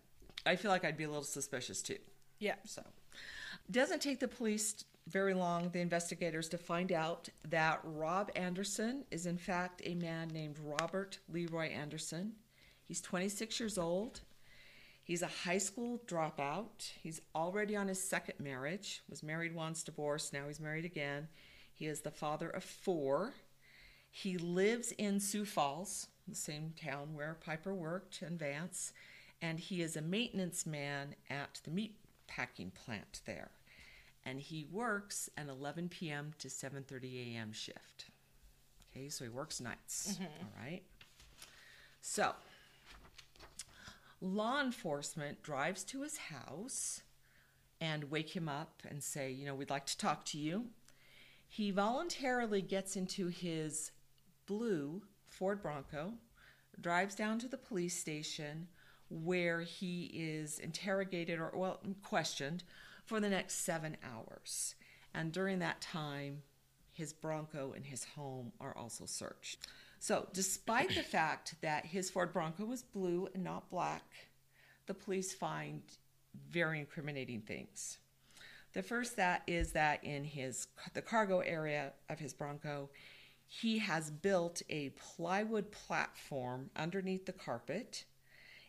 I 0.45 0.55
feel 0.55 0.71
like 0.71 0.83
I'd 0.83 0.97
be 0.97 1.03
a 1.03 1.07
little 1.07 1.23
suspicious 1.23 1.81
too. 1.81 1.99
Yeah. 2.39 2.55
So, 2.65 2.81
doesn't 3.69 4.01
take 4.01 4.19
the 4.19 4.27
police 4.27 4.83
very 5.07 5.33
long, 5.33 5.69
the 5.69 5.79
investigators, 5.79 6.49
to 6.49 6.57
find 6.57 6.91
out 6.91 7.29
that 7.49 7.79
Rob 7.83 8.31
Anderson 8.35 9.05
is 9.11 9.25
in 9.27 9.37
fact 9.37 9.81
a 9.85 9.95
man 9.95 10.27
named 10.29 10.57
Robert 10.63 11.19
Leroy 11.31 11.67
Anderson. 11.69 12.33
He's 12.87 12.99
26 13.01 13.59
years 13.59 13.77
old. 13.77 14.21
He's 15.03 15.21
a 15.21 15.27
high 15.27 15.57
school 15.57 16.01
dropout. 16.07 16.91
He's 17.01 17.21
already 17.35 17.75
on 17.75 17.87
his 17.87 18.01
second 18.01 18.39
marriage. 18.39 19.03
Was 19.09 19.23
married 19.23 19.53
once, 19.55 19.83
divorced. 19.83 20.33
Now 20.33 20.47
he's 20.47 20.59
married 20.59 20.85
again. 20.85 21.27
He 21.73 21.85
is 21.85 22.01
the 22.01 22.11
father 22.11 22.49
of 22.49 22.63
four. 22.63 23.33
He 24.11 24.37
lives 24.37 24.91
in 24.97 25.19
Sioux 25.19 25.45
Falls, 25.45 26.07
the 26.27 26.35
same 26.35 26.73
town 26.81 27.15
where 27.15 27.37
Piper 27.43 27.73
worked 27.73 28.21
and 28.21 28.37
Vance, 28.37 28.91
and 29.41 29.59
he 29.59 29.81
is 29.81 29.95
a 29.95 30.01
maintenance 30.01 30.65
man 30.65 31.15
at 31.29 31.61
the 31.63 31.71
meat 31.71 31.95
packing 32.27 32.71
plant 32.71 33.21
there. 33.25 33.51
And 34.25 34.39
he 34.39 34.67
works 34.71 35.29
an 35.37 35.49
11 35.49 35.89
p.m. 35.89 36.33
to 36.37 36.47
7:30 36.47 37.35
a.m. 37.35 37.51
shift. 37.53 38.05
Okay, 38.91 39.09
so 39.09 39.23
he 39.23 39.29
works 39.29 39.59
nights. 39.59 40.13
Mm-hmm. 40.13 40.23
All 40.23 40.63
right. 40.63 40.83
So, 42.01 42.33
law 44.19 44.61
enforcement 44.61 45.41
drives 45.41 45.83
to 45.85 46.01
his 46.01 46.17
house 46.17 47.01
and 47.79 48.11
wake 48.11 48.35
him 48.35 48.47
up 48.47 48.83
and 48.87 49.01
say, 49.01 49.31
you 49.31 49.45
know, 49.45 49.55
we'd 49.55 49.69
like 49.69 49.87
to 49.87 49.97
talk 49.97 50.25
to 50.25 50.37
you. 50.37 50.65
He 51.47 51.71
voluntarily 51.71 52.61
gets 52.61 52.95
into 52.95 53.27
his 53.27 53.91
blue 54.51 55.01
Ford 55.29 55.61
Bronco, 55.61 56.11
drives 56.81 57.15
down 57.15 57.39
to 57.39 57.47
the 57.47 57.57
police 57.57 57.97
station 57.97 58.67
where 59.09 59.61
he 59.61 60.11
is 60.13 60.59
interrogated 60.59 61.39
or, 61.39 61.51
well, 61.55 61.79
questioned 62.03 62.65
for 63.05 63.21
the 63.21 63.29
next 63.29 63.63
seven 63.63 63.95
hours. 64.03 64.75
And 65.13 65.31
during 65.31 65.59
that 65.59 65.79
time, 65.79 66.41
his 66.91 67.13
Bronco 67.13 67.71
and 67.73 67.85
his 67.85 68.03
home 68.03 68.51
are 68.59 68.75
also 68.75 69.05
searched. 69.05 69.67
So, 69.99 70.27
despite 70.33 70.89
the 70.89 71.03
fact 71.03 71.55
that 71.61 71.85
his 71.85 72.09
Ford 72.09 72.33
Bronco 72.33 72.65
was 72.65 72.83
blue 72.83 73.29
and 73.33 73.45
not 73.45 73.69
black, 73.69 74.03
the 74.85 74.93
police 74.93 75.33
find 75.33 75.81
very 76.49 76.79
incriminating 76.79 77.39
things. 77.39 77.99
The 78.73 78.83
first 78.83 79.15
that 79.15 79.43
is 79.47 79.71
that 79.73 80.03
in 80.03 80.25
his 80.25 80.67
the 80.93 81.01
cargo 81.01 81.39
area 81.39 81.93
of 82.09 82.19
his 82.19 82.33
Bronco, 82.33 82.89
he 83.53 83.79
has 83.79 84.09
built 84.09 84.61
a 84.69 84.91
plywood 84.91 85.73
platform 85.73 86.69
underneath 86.73 87.25
the 87.25 87.33
carpet. 87.33 88.05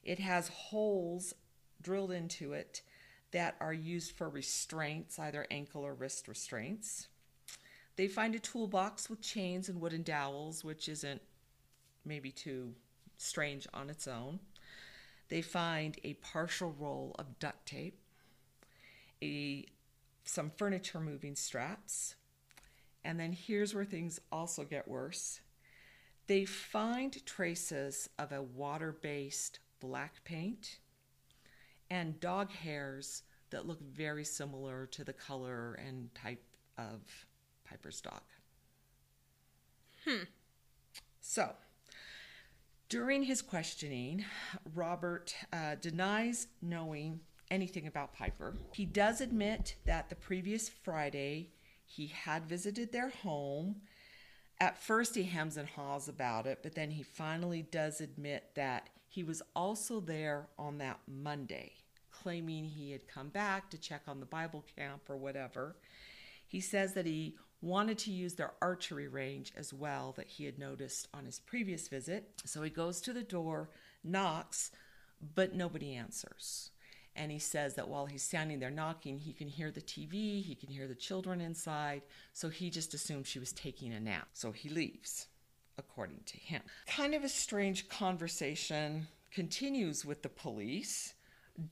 It 0.03 0.19
has 0.19 0.49
holes 0.49 1.35
drilled 1.81 2.11
into 2.11 2.53
it 2.53 2.83
that 3.31 3.55
are 3.61 3.73
used 3.73 4.11
for 4.17 4.29
restraints, 4.29 5.21
either 5.21 5.47
ankle 5.53 5.83
or 5.83 5.95
wrist 5.95 6.27
restraints. 6.27 7.07
They 7.95 8.09
find 8.09 8.35
a 8.35 8.41
toolbox 8.41 9.09
with 9.09 9.21
chains 9.21 9.69
and 9.69 9.81
wooden 9.81 10.03
dowels, 10.03 10.65
which 10.65 10.89
isn't 10.89 11.23
maybe 12.05 12.33
too 12.33 12.75
strange 13.17 13.69
on 13.73 13.89
its 13.89 14.09
own. 14.09 14.41
They 15.29 15.43
find 15.43 15.97
a 16.03 16.15
partial 16.15 16.75
roll 16.77 17.15
of 17.21 17.39
duct 17.39 17.67
tape, 17.67 18.01
a 19.23 19.65
some 20.25 20.51
furniture 20.51 20.99
moving 20.99 21.37
straps, 21.37 22.17
and 23.05 23.19
then 23.19 23.33
here's 23.33 23.75
where 23.75 23.85
things 23.85 24.21
also 24.31 24.65
get 24.65 24.89
worse. 24.89 25.41
They 26.27 26.45
find 26.45 27.25
traces 27.27 28.09
of 28.19 28.33
a 28.33 28.43
water-based 28.43 29.59
black 29.81 30.23
paint 30.25 30.79
and 31.91 32.19
dog 32.21 32.51
hairs 32.53 33.23
that 33.51 33.67
look 33.67 33.81
very 33.83 34.25
similar 34.25 34.87
to 34.87 35.05
the 35.05 35.13
color 35.13 35.75
and 35.75 36.15
type 36.15 36.43
of 36.79 37.01
Piper's 37.65 38.01
dog. 38.01 38.23
Hmm. 40.07 40.25
So, 41.21 41.51
during 42.89 43.25
his 43.25 43.43
questioning, 43.43 44.25
Robert 44.75 45.35
uh, 45.53 45.77
denies 45.77 46.49
knowing 46.61 47.21
anything 47.51 47.87
about 47.87 48.15
Piper. 48.15 48.57
He 48.73 48.87
does 48.87 49.21
admit 49.21 49.77
that 49.85 50.09
the 50.09 50.15
previous 50.17 50.69
Friday 50.69 51.51
he 51.95 52.07
had 52.07 52.47
visited 52.47 52.91
their 52.91 53.11
home. 53.11 53.77
At 54.59 54.83
first, 54.83 55.15
he 55.15 55.25
hems 55.25 55.59
and 55.59 55.69
haws 55.69 56.09
about 56.09 56.47
it, 56.47 56.61
but 56.63 56.75
then 56.75 56.91
he 56.91 57.03
finally 57.03 57.63
does 57.63 58.01
admit 58.01 58.45
that 58.55 58.89
he 59.09 59.23
was 59.23 59.43
also 59.55 60.01
there 60.01 60.47
on 60.59 60.79
that 60.79 61.01
Monday, 61.07 61.73
claiming 62.11 62.65
he 62.65 62.93
had 62.93 63.07
come 63.07 63.29
back 63.29 63.69
to 63.71 63.79
check 63.79 64.03
on 64.09 64.21
the 64.21 64.27
Bible 64.27 64.65
camp 64.75 65.03
or 65.11 65.19
whatever. 65.19 65.77
He 66.47 66.61
says 66.61 66.95
that 66.95 67.05
he 67.05 67.37
wanted 67.61 67.99
to 67.99 68.11
use 68.11 68.35
their 68.35 68.55
archery 68.63 69.07
range 69.07 69.53
as 69.55 69.75
well 69.75 70.15
that 70.17 70.29
he 70.29 70.47
had 70.47 70.59
noticed 70.59 71.09
on 71.13 71.27
his 71.27 71.41
previous 71.41 71.89
visit. 71.89 72.31
So 72.47 72.63
he 72.63 72.71
goes 72.71 73.03
to 73.03 73.13
the 73.13 73.23
door, 73.23 73.69
knocks, 74.03 74.71
but 75.35 75.55
nobody 75.55 75.95
answers. 75.95 76.72
And 77.15 77.31
he 77.31 77.39
says 77.39 77.75
that 77.75 77.89
while 77.89 78.07
he's 78.07 78.23
standing 78.23 78.59
there 78.59 78.71
knocking, 78.71 79.19
he 79.19 79.33
can 79.33 79.49
hear 79.49 79.71
the 79.71 79.83
TV, 79.83 80.43
he 80.43 80.55
can 80.55 80.71
hear 80.71 80.89
the 80.89 80.95
children 80.95 81.41
inside. 81.41 82.03
So 82.33 82.49
he 82.49 82.71
just 82.71 82.95
assumed 82.95 83.27
she 83.27 83.39
was 83.39 83.53
taking 83.53 83.93
a 83.93 84.01
nap. 84.01 84.29
So 84.33 84.53
he 84.53 84.69
leaves, 84.69 85.27
according 85.77 86.21
to 86.27 86.39
him. 86.39 86.63
Kind 86.87 87.15
of 87.15 87.23
a 87.23 87.29
strange 87.29 87.89
conversation 87.89 89.09
continues 89.31 90.05
with 90.05 90.23
the 90.23 90.29
police. 90.29 91.15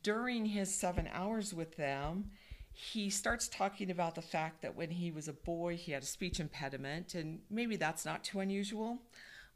During 0.02 0.44
his 0.44 0.75
seven 0.75 1.09
hours 1.11 1.54
with 1.54 1.76
them, 1.76 2.30
he 2.73 3.11
starts 3.11 3.49
talking 3.49 3.90
about 3.90 4.14
the 4.14 4.23
fact 4.23 4.62
that 4.62 4.76
when 4.76 4.90
he 4.90 5.11
was 5.11 5.26
a 5.28 5.32
boy, 5.32 5.76
he 5.76 5.92
had 5.92 6.02
a 6.02 6.06
speech 6.06 6.38
impediment, 6.38 7.14
and 7.14 7.40
maybe 7.50 7.76
that's 7.76 8.04
not 8.04 8.25
too 8.25 8.40
unusual. 8.40 8.99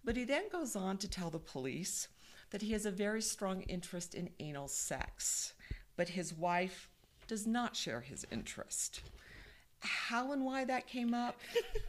But 0.04 0.16
he 0.16 0.24
then 0.24 0.48
goes 0.50 0.76
on 0.76 0.98
to 0.98 1.08
tell 1.08 1.30
the 1.30 1.38
police 1.38 2.08
that 2.54 2.62
he 2.62 2.72
has 2.72 2.86
a 2.86 2.90
very 2.92 3.20
strong 3.20 3.62
interest 3.62 4.14
in 4.14 4.30
anal 4.38 4.68
sex, 4.68 5.54
but 5.96 6.10
his 6.10 6.32
wife 6.32 6.88
does 7.26 7.48
not 7.48 7.74
share 7.74 8.00
his 8.00 8.24
interest. 8.30 9.00
How 9.80 10.30
and 10.30 10.44
why 10.44 10.64
that 10.64 10.86
came 10.86 11.14
up, 11.14 11.40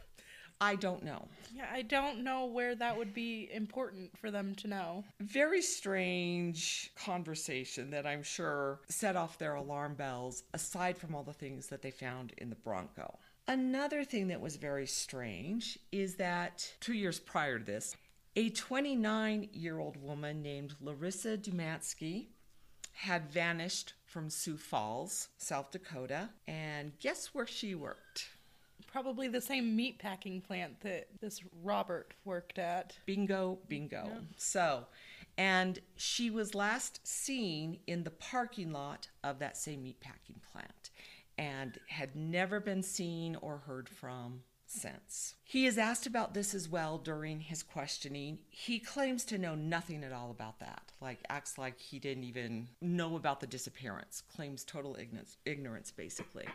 I 0.60 0.74
don't 0.74 1.04
know. 1.04 1.28
Yeah, 1.54 1.68
I 1.72 1.82
don't 1.82 2.24
know 2.24 2.46
where 2.46 2.74
that 2.74 2.98
would 2.98 3.14
be 3.14 3.48
important 3.52 4.10
for 4.18 4.32
them 4.32 4.56
to 4.56 4.66
know. 4.66 5.04
Very 5.20 5.62
strange 5.62 6.90
conversation 6.96 7.88
that 7.90 8.04
I'm 8.04 8.24
sure 8.24 8.80
set 8.88 9.14
off 9.14 9.38
their 9.38 9.54
alarm 9.54 9.94
bells, 9.94 10.42
aside 10.52 10.98
from 10.98 11.14
all 11.14 11.22
the 11.22 11.32
things 11.32 11.68
that 11.68 11.80
they 11.80 11.92
found 11.92 12.32
in 12.38 12.50
the 12.50 12.56
Bronco. 12.56 13.20
Another 13.46 14.02
thing 14.02 14.26
that 14.26 14.40
was 14.40 14.56
very 14.56 14.88
strange 14.88 15.78
is 15.92 16.16
that 16.16 16.74
two 16.80 16.94
years 16.94 17.20
prior 17.20 17.60
to 17.60 17.64
this, 17.64 17.94
a 18.36 18.50
29 18.50 19.48
year 19.52 19.78
old 19.78 19.96
woman 19.96 20.42
named 20.42 20.74
Larissa 20.80 21.38
Dumansky 21.38 22.26
had 22.92 23.30
vanished 23.30 23.94
from 24.04 24.30
Sioux 24.30 24.58
Falls, 24.58 25.28
South 25.38 25.70
Dakota, 25.70 26.28
and 26.46 26.92
guess 26.98 27.34
where 27.34 27.46
she 27.46 27.74
worked? 27.74 28.28
Probably 28.86 29.28
the 29.28 29.40
same 29.40 29.74
meat 29.74 29.98
packing 29.98 30.40
plant 30.40 30.80
that 30.80 31.08
this 31.20 31.42
Robert 31.62 32.14
worked 32.24 32.58
at. 32.58 32.96
Bingo, 33.06 33.58
bingo. 33.68 34.10
So, 34.36 34.86
and 35.36 35.78
she 35.96 36.30
was 36.30 36.54
last 36.54 37.06
seen 37.06 37.80
in 37.86 38.04
the 38.04 38.10
parking 38.10 38.72
lot 38.72 39.08
of 39.24 39.38
that 39.40 39.56
same 39.56 39.80
meatpacking 39.80 40.40
plant 40.52 40.90
and 41.36 41.78
had 41.88 42.16
never 42.16 42.60
been 42.60 42.82
seen 42.82 43.36
or 43.36 43.58
heard 43.58 43.88
from 43.88 44.42
since. 44.66 45.34
He 45.44 45.66
is 45.66 45.78
asked 45.78 46.06
about 46.06 46.34
this 46.34 46.54
as 46.54 46.68
well 46.68 46.98
during 46.98 47.40
his 47.40 47.62
questioning. 47.62 48.38
He 48.50 48.78
claims 48.78 49.24
to 49.26 49.38
know 49.38 49.54
nothing 49.54 50.04
at 50.04 50.12
all 50.12 50.30
about 50.30 50.60
that, 50.60 50.92
like 51.00 51.20
acts 51.28 51.56
like 51.56 51.78
he 51.78 51.98
didn't 51.98 52.24
even 52.24 52.68
know 52.80 53.16
about 53.16 53.40
the 53.40 53.46
disappearance, 53.46 54.22
claims 54.34 54.64
total 54.64 54.96
ignorance, 54.98 55.36
ignorance 55.44 55.90
basically. 55.90 56.46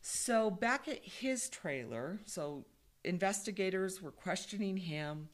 So, 0.00 0.50
back 0.50 0.88
at 0.88 0.98
his 1.04 1.48
trailer, 1.48 2.18
so 2.24 2.64
investigators 3.04 4.02
were 4.02 4.10
questioning 4.10 4.76
him. 4.76 5.28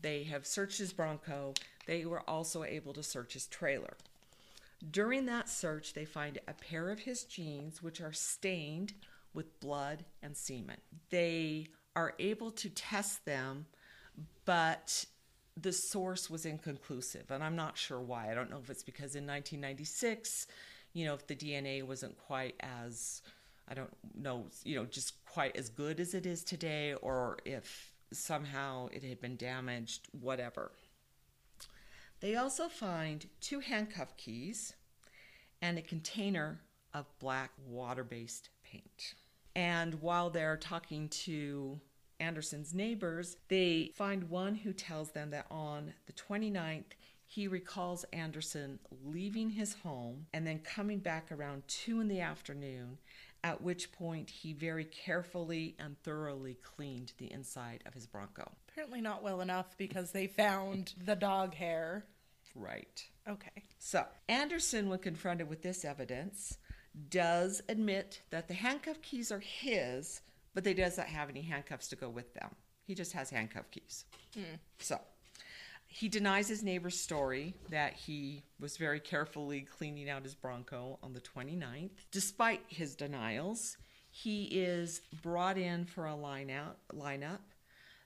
They 0.00 0.24
have 0.24 0.46
searched 0.46 0.78
his 0.78 0.92
Bronco. 0.92 1.54
They 1.86 2.04
were 2.04 2.28
also 2.28 2.64
able 2.64 2.92
to 2.94 3.02
search 3.02 3.34
his 3.34 3.46
trailer. 3.46 3.96
During 4.90 5.26
that 5.26 5.48
search, 5.48 5.94
they 5.94 6.04
find 6.04 6.38
a 6.46 6.52
pair 6.52 6.90
of 6.90 7.00
his 7.00 7.24
jeans, 7.24 7.82
which 7.82 8.00
are 8.00 8.12
stained 8.12 8.92
with 9.38 9.60
blood 9.60 10.04
and 10.20 10.36
semen. 10.36 10.78
They 11.10 11.68
are 11.94 12.12
able 12.18 12.50
to 12.50 12.68
test 12.70 13.24
them, 13.24 13.66
but 14.44 15.04
the 15.56 15.72
source 15.72 16.28
was 16.28 16.44
inconclusive, 16.44 17.30
and 17.30 17.44
I'm 17.44 17.54
not 17.54 17.78
sure 17.78 18.00
why. 18.00 18.32
I 18.32 18.34
don't 18.34 18.50
know 18.50 18.58
if 18.58 18.68
it's 18.68 18.82
because 18.82 19.14
in 19.14 19.24
1996, 19.24 20.48
you 20.92 21.04
know, 21.06 21.14
if 21.14 21.28
the 21.28 21.36
DNA 21.36 21.84
wasn't 21.84 22.18
quite 22.18 22.56
as, 22.58 23.22
I 23.68 23.74
don't 23.74 23.96
know, 24.20 24.46
you 24.64 24.74
know, 24.74 24.86
just 24.86 25.24
quite 25.24 25.56
as 25.56 25.68
good 25.68 26.00
as 26.00 26.14
it 26.14 26.26
is 26.26 26.42
today, 26.42 26.94
or 26.94 27.38
if 27.44 27.92
somehow 28.12 28.88
it 28.90 29.04
had 29.04 29.20
been 29.20 29.36
damaged, 29.36 30.08
whatever. 30.20 30.72
They 32.18 32.34
also 32.34 32.66
find 32.66 33.24
two 33.40 33.60
handcuff 33.60 34.16
keys 34.16 34.74
and 35.62 35.78
a 35.78 35.82
container 35.82 36.60
of 36.92 37.06
black 37.20 37.52
water 37.64 38.02
based 38.02 38.48
paint. 38.64 39.14
And 39.58 39.94
while 39.94 40.30
they're 40.30 40.56
talking 40.56 41.08
to 41.08 41.80
Anderson's 42.20 42.72
neighbors, 42.72 43.36
they 43.48 43.90
find 43.96 44.30
one 44.30 44.54
who 44.54 44.72
tells 44.72 45.10
them 45.10 45.30
that 45.30 45.46
on 45.50 45.94
the 46.06 46.12
29th, 46.12 46.92
he 47.26 47.48
recalls 47.48 48.04
Anderson 48.12 48.78
leaving 49.04 49.50
his 49.50 49.74
home 49.82 50.26
and 50.32 50.46
then 50.46 50.60
coming 50.60 51.00
back 51.00 51.32
around 51.32 51.64
2 51.66 52.00
in 52.00 52.06
the 52.06 52.20
afternoon, 52.20 52.98
at 53.42 53.60
which 53.60 53.90
point 53.90 54.30
he 54.30 54.52
very 54.52 54.84
carefully 54.84 55.74
and 55.80 56.00
thoroughly 56.04 56.54
cleaned 56.62 57.12
the 57.18 57.32
inside 57.32 57.82
of 57.84 57.94
his 57.94 58.06
Bronco. 58.06 58.48
Apparently 58.68 59.00
not 59.00 59.24
well 59.24 59.40
enough 59.40 59.76
because 59.76 60.12
they 60.12 60.28
found 60.28 60.94
the 61.04 61.16
dog 61.16 61.52
hair. 61.52 62.04
Right. 62.54 63.04
Okay. 63.28 63.64
So, 63.80 64.04
Anderson, 64.28 64.88
when 64.88 65.00
confronted 65.00 65.48
with 65.48 65.62
this 65.62 65.84
evidence, 65.84 66.58
does 67.10 67.62
admit 67.68 68.22
that 68.30 68.48
the 68.48 68.54
handcuff 68.54 69.00
keys 69.02 69.30
are 69.30 69.40
his, 69.40 70.22
but 70.54 70.64
they 70.64 70.74
does 70.74 70.96
not 70.98 71.06
have 71.06 71.30
any 71.30 71.42
handcuffs 71.42 71.88
to 71.88 71.96
go 71.96 72.08
with 72.08 72.34
them. 72.34 72.50
He 72.84 72.94
just 72.94 73.12
has 73.12 73.30
handcuff 73.30 73.70
keys. 73.70 74.04
Hmm. 74.34 74.56
So, 74.78 75.00
he 75.86 76.08
denies 76.08 76.48
his 76.48 76.62
neighbor's 76.62 76.98
story 76.98 77.54
that 77.70 77.94
he 77.94 78.42
was 78.60 78.76
very 78.76 79.00
carefully 79.00 79.62
cleaning 79.62 80.10
out 80.10 80.22
his 80.22 80.34
Bronco 80.34 80.98
on 81.02 81.14
the 81.14 81.20
29th. 81.20 81.90
Despite 82.10 82.60
his 82.68 82.94
denials, 82.94 83.78
he 84.10 84.44
is 84.44 85.00
brought 85.22 85.56
in 85.56 85.86
for 85.86 86.06
a 86.06 86.14
line 86.14 86.50
out, 86.50 86.76
lineup. 86.94 87.40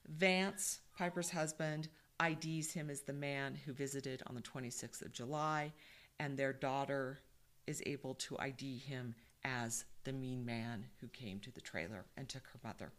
Vance, 0.09 0.81
Piper's 0.97 1.31
husband, 1.31 1.89
IDs 2.25 2.73
him 2.73 2.89
as 2.89 3.03
the 3.03 3.13
man 3.13 3.59
who 3.65 3.73
visited 3.73 4.23
on 4.27 4.35
the 4.35 4.43
26th 4.43 5.03
of 5.05 5.13
July, 5.13 5.73
and 6.21 6.37
their 6.37 6.53
daughter 6.53 7.21
is 7.67 7.83
able 7.87 8.15
to 8.15 8.39
ID 8.39 8.79
him 8.79 9.15
as 9.45 9.85
the 10.05 10.13
mean 10.13 10.45
man 10.45 10.87
who 11.01 11.09
came 11.09 11.39
to 11.41 11.51
the 11.51 11.61
trailer 11.61 12.05
and 12.17 12.29
took 12.29 12.47
her 12.53 12.61
mother. 12.65 12.93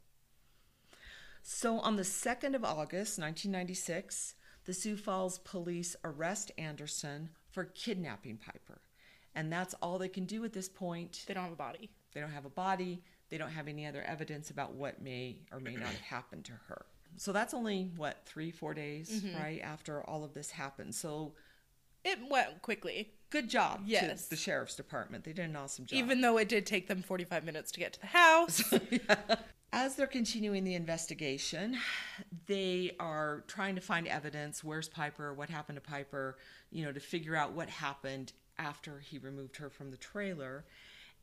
So 1.42 1.80
on 1.80 1.98
the 1.98 2.04
2nd 2.04 2.56
of 2.56 2.64
August, 2.64 3.20
1996, 3.20 4.36
the 4.66 4.74
Sioux 4.74 4.96
Falls 4.96 5.40
police 5.40 5.96
arrest 6.06 6.52
Anderson 6.58 7.30
for 7.50 7.66
kidnapping 7.66 8.38
Piper. 8.38 8.82
And 9.36 9.52
that's 9.52 9.74
all 9.76 9.98
they 9.98 10.08
can 10.08 10.26
do 10.26 10.46
at 10.46 10.54
this 10.54 10.70
point. 10.70 11.24
They 11.28 11.34
don't 11.34 11.44
have 11.44 11.52
a 11.52 11.58
body. 11.58 11.90
They 12.14 12.22
don't 12.22 12.32
have 12.32 12.46
a 12.46 12.50
body. 12.50 13.02
They 13.30 13.38
don't 13.38 13.52
have 13.52 13.68
any 13.68 13.86
other 13.86 14.04
evidence 14.04 14.52
about 14.52 14.74
what 14.74 15.02
may 15.02 15.40
or 15.52 15.60
may 15.60 15.76
not 15.76 15.88
have 15.88 16.00
happened 16.00 16.46
to 16.46 16.54
her. 16.68 16.86
So 17.18 17.32
that's 17.32 17.54
only, 17.54 17.92
what, 17.96 18.22
three, 18.26 18.50
four 18.52 18.74
days, 18.74 19.10
mm-hmm. 19.10 19.38
right, 19.38 19.62
after 19.62 20.02
all 20.04 20.24
of 20.24 20.34
this 20.34 20.52
happened. 20.52 20.96
So 20.96 21.34
It 22.04 22.20
went 22.30 22.62
quickly, 22.62 23.14
good 23.34 23.50
job 23.50 23.82
Yes. 23.86 24.26
to 24.26 24.30
the 24.30 24.36
sheriff's 24.36 24.76
department. 24.76 25.24
They 25.24 25.34
did 25.34 25.50
an 25.50 25.56
awesome 25.56 25.86
job. 25.88 25.98
even 25.98 26.22
though 26.22 26.38
it 26.38 26.48
did 26.48 26.68
take 26.68 26.88
them 26.88 27.02
45 27.02 27.44
minutes 27.44 27.72
to 27.72 27.80
get 27.80 27.94
to 27.94 28.00
the 28.02 28.08
house. 28.08 28.72
As 29.74 29.96
they're 29.96 30.06
continuing 30.06 30.64
the 30.64 30.76
investigation, 30.76 31.76
they 32.46 32.96
are 33.00 33.44
trying 33.48 33.74
to 33.74 33.82
find 33.82 34.08
evidence. 34.08 34.64
Where's 34.64 34.88
Piper? 34.88 35.34
What 35.34 35.50
happened 35.50 35.78
to 35.78 35.82
Piper? 35.82 36.38
You 36.70 36.86
know, 36.86 36.92
to 36.92 37.00
figure 37.00 37.36
out 37.36 37.54
what 37.54 37.70
happened 37.70 38.34
after 38.60 39.00
he 39.00 39.18
removed 39.18 39.58
her 39.58 39.72
from 39.72 39.90
the 39.90 39.98
trailer. 39.98 40.64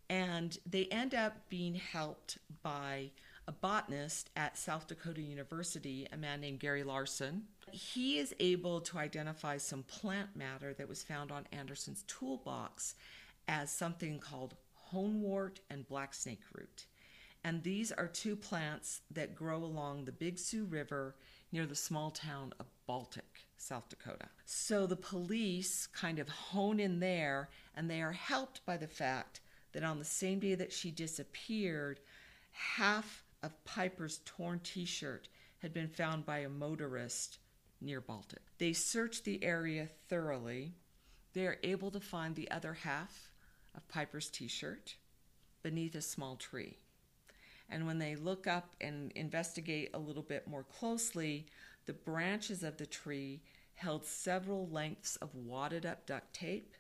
And 0.09 0.59
they 0.67 0.87
end 0.87 1.15
up 1.15 1.49
being 1.49 1.77
helped 1.77 2.39
by 2.65 3.13
a 3.47 3.53
botanist 3.53 4.31
at 4.35 4.59
South 4.59 4.89
Dakota 4.89 5.23
University, 5.23 6.09
a 6.13 6.17
man 6.17 6.41
named 6.41 6.59
Gary 6.59 6.83
Larson. 6.83 7.45
He 7.73 8.19
is 8.19 8.35
able 8.41 8.81
to 8.83 8.99
identify 8.99 9.57
some 9.57 9.83
plant 9.85 10.37
matter 10.37 10.75
that 10.75 10.89
was 10.89 11.03
found 11.03 11.31
on 11.31 11.47
Anderson's 11.53 12.05
toolbox 12.07 12.95
as 13.49 13.71
something 13.71 14.19
called 14.19 14.55
honewort 14.93 15.61
and 15.71 15.89
black 15.89 16.15
snake 16.15 16.43
root. 16.55 16.87
And 17.43 17.63
these 17.63 17.91
are 17.91 18.07
two 18.07 18.37
plants 18.37 19.01
that 19.11 19.35
grow 19.35 19.59
along 19.59 20.05
the 20.05 20.13
Big 20.13 20.39
Sioux 20.39 20.65
River 20.65 21.17
near 21.53 21.67
the 21.67 21.75
small 21.75 22.11
town 22.11 22.53
of 22.61 22.67
Baltic, 22.87 23.47
South 23.57 23.89
Dakota. 23.89 24.29
So 24.45 24.87
the 24.87 24.97
police 24.97 25.87
kind 25.87 26.19
of 26.19 26.29
hone 26.29 26.79
in 26.79 27.01
there, 27.01 27.49
and 27.75 27.91
they 27.91 28.03
are 28.03 28.13
helped 28.13 28.65
by 28.67 28.77
the 28.77 28.87
fact 28.87 29.41
that 29.73 29.85
on 29.85 29.99
the 29.99 30.05
same 30.05 30.39
day 30.39 30.55
that 30.55 30.73
she 30.73 30.91
disappeared, 30.91 32.01
half 32.53 33.25
of 33.43 33.65
Piper's 33.65 34.21
torn 34.25 34.61
t 34.63 34.85
shirt 34.85 35.29
had 35.61 35.73
been 35.73 35.89
found 35.89 36.27
by 36.27 36.39
a 36.39 36.49
motorist 36.49 37.39
near 37.81 38.01
Baltic. 38.01 38.43
They 38.59 38.73
search 38.73 39.23
the 39.23 39.43
area 39.43 39.89
thoroughly. 40.09 40.75
They 41.33 41.47
are 41.47 41.59
able 41.63 41.91
to 41.91 42.01
find 42.01 42.35
the 42.35 42.51
other 42.51 42.75
half 42.75 43.31
of 43.75 43.87
Piper's 43.89 44.29
t 44.29 44.49
shirt 44.49 44.97
beneath 45.63 45.95
a 45.95 46.03
small 46.03 46.37
tree. 46.37 46.79
And 47.69 47.87
when 47.87 47.99
they 47.99 48.17
look 48.17 48.47
up 48.47 48.75
and 48.81 49.13
investigate 49.13 49.91
a 49.95 49.99
little 49.99 50.23
bit 50.23 50.49
more 50.49 50.65
closely, 50.65 51.47
the 51.87 51.93
branches 51.93 52.63
of 52.63 52.77
the 52.77 52.87
tree 52.87 53.43
held 53.75 54.05
several 54.05 54.69
lengths 54.69 55.17
of 55.17 55.35
wadded 55.35 55.87
up 55.87 56.05
duct 56.05 56.33
tape 56.35 56.75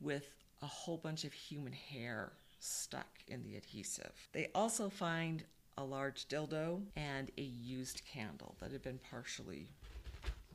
with 0.00 0.34
a 0.60 0.66
whole 0.66 0.96
bunch 0.96 1.24
of 1.24 1.32
human 1.32 1.72
hair 1.72 2.32
stuck 2.60 3.06
in 3.28 3.42
the 3.44 3.56
adhesive. 3.56 4.12
They 4.32 4.48
also 4.54 4.90
find 4.90 5.44
a 5.76 5.84
large 5.84 6.26
dildo 6.26 6.82
and 6.96 7.30
a 7.38 7.42
used 7.42 8.02
candle 8.04 8.56
that 8.60 8.72
had 8.72 8.82
been 8.82 8.98
partially 9.10 9.68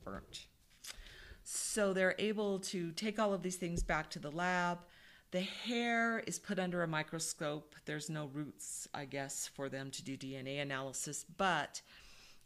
burnt. 0.03 0.47
So 1.43 1.93
they're 1.93 2.15
able 2.19 2.59
to 2.59 2.91
take 2.91 3.19
all 3.19 3.33
of 3.33 3.43
these 3.43 3.57
things 3.57 3.83
back 3.83 4.09
to 4.11 4.19
the 4.19 4.31
lab. 4.31 4.79
The 5.31 5.41
hair 5.41 6.19
is 6.19 6.39
put 6.39 6.59
under 6.59 6.83
a 6.83 6.87
microscope. 6.87 7.75
There's 7.85 8.09
no 8.09 8.29
roots, 8.33 8.87
I 8.93 9.05
guess, 9.05 9.49
for 9.53 9.67
them 9.67 9.91
to 9.91 10.03
do 10.03 10.15
DNA 10.15 10.61
analysis, 10.61 11.25
but 11.37 11.81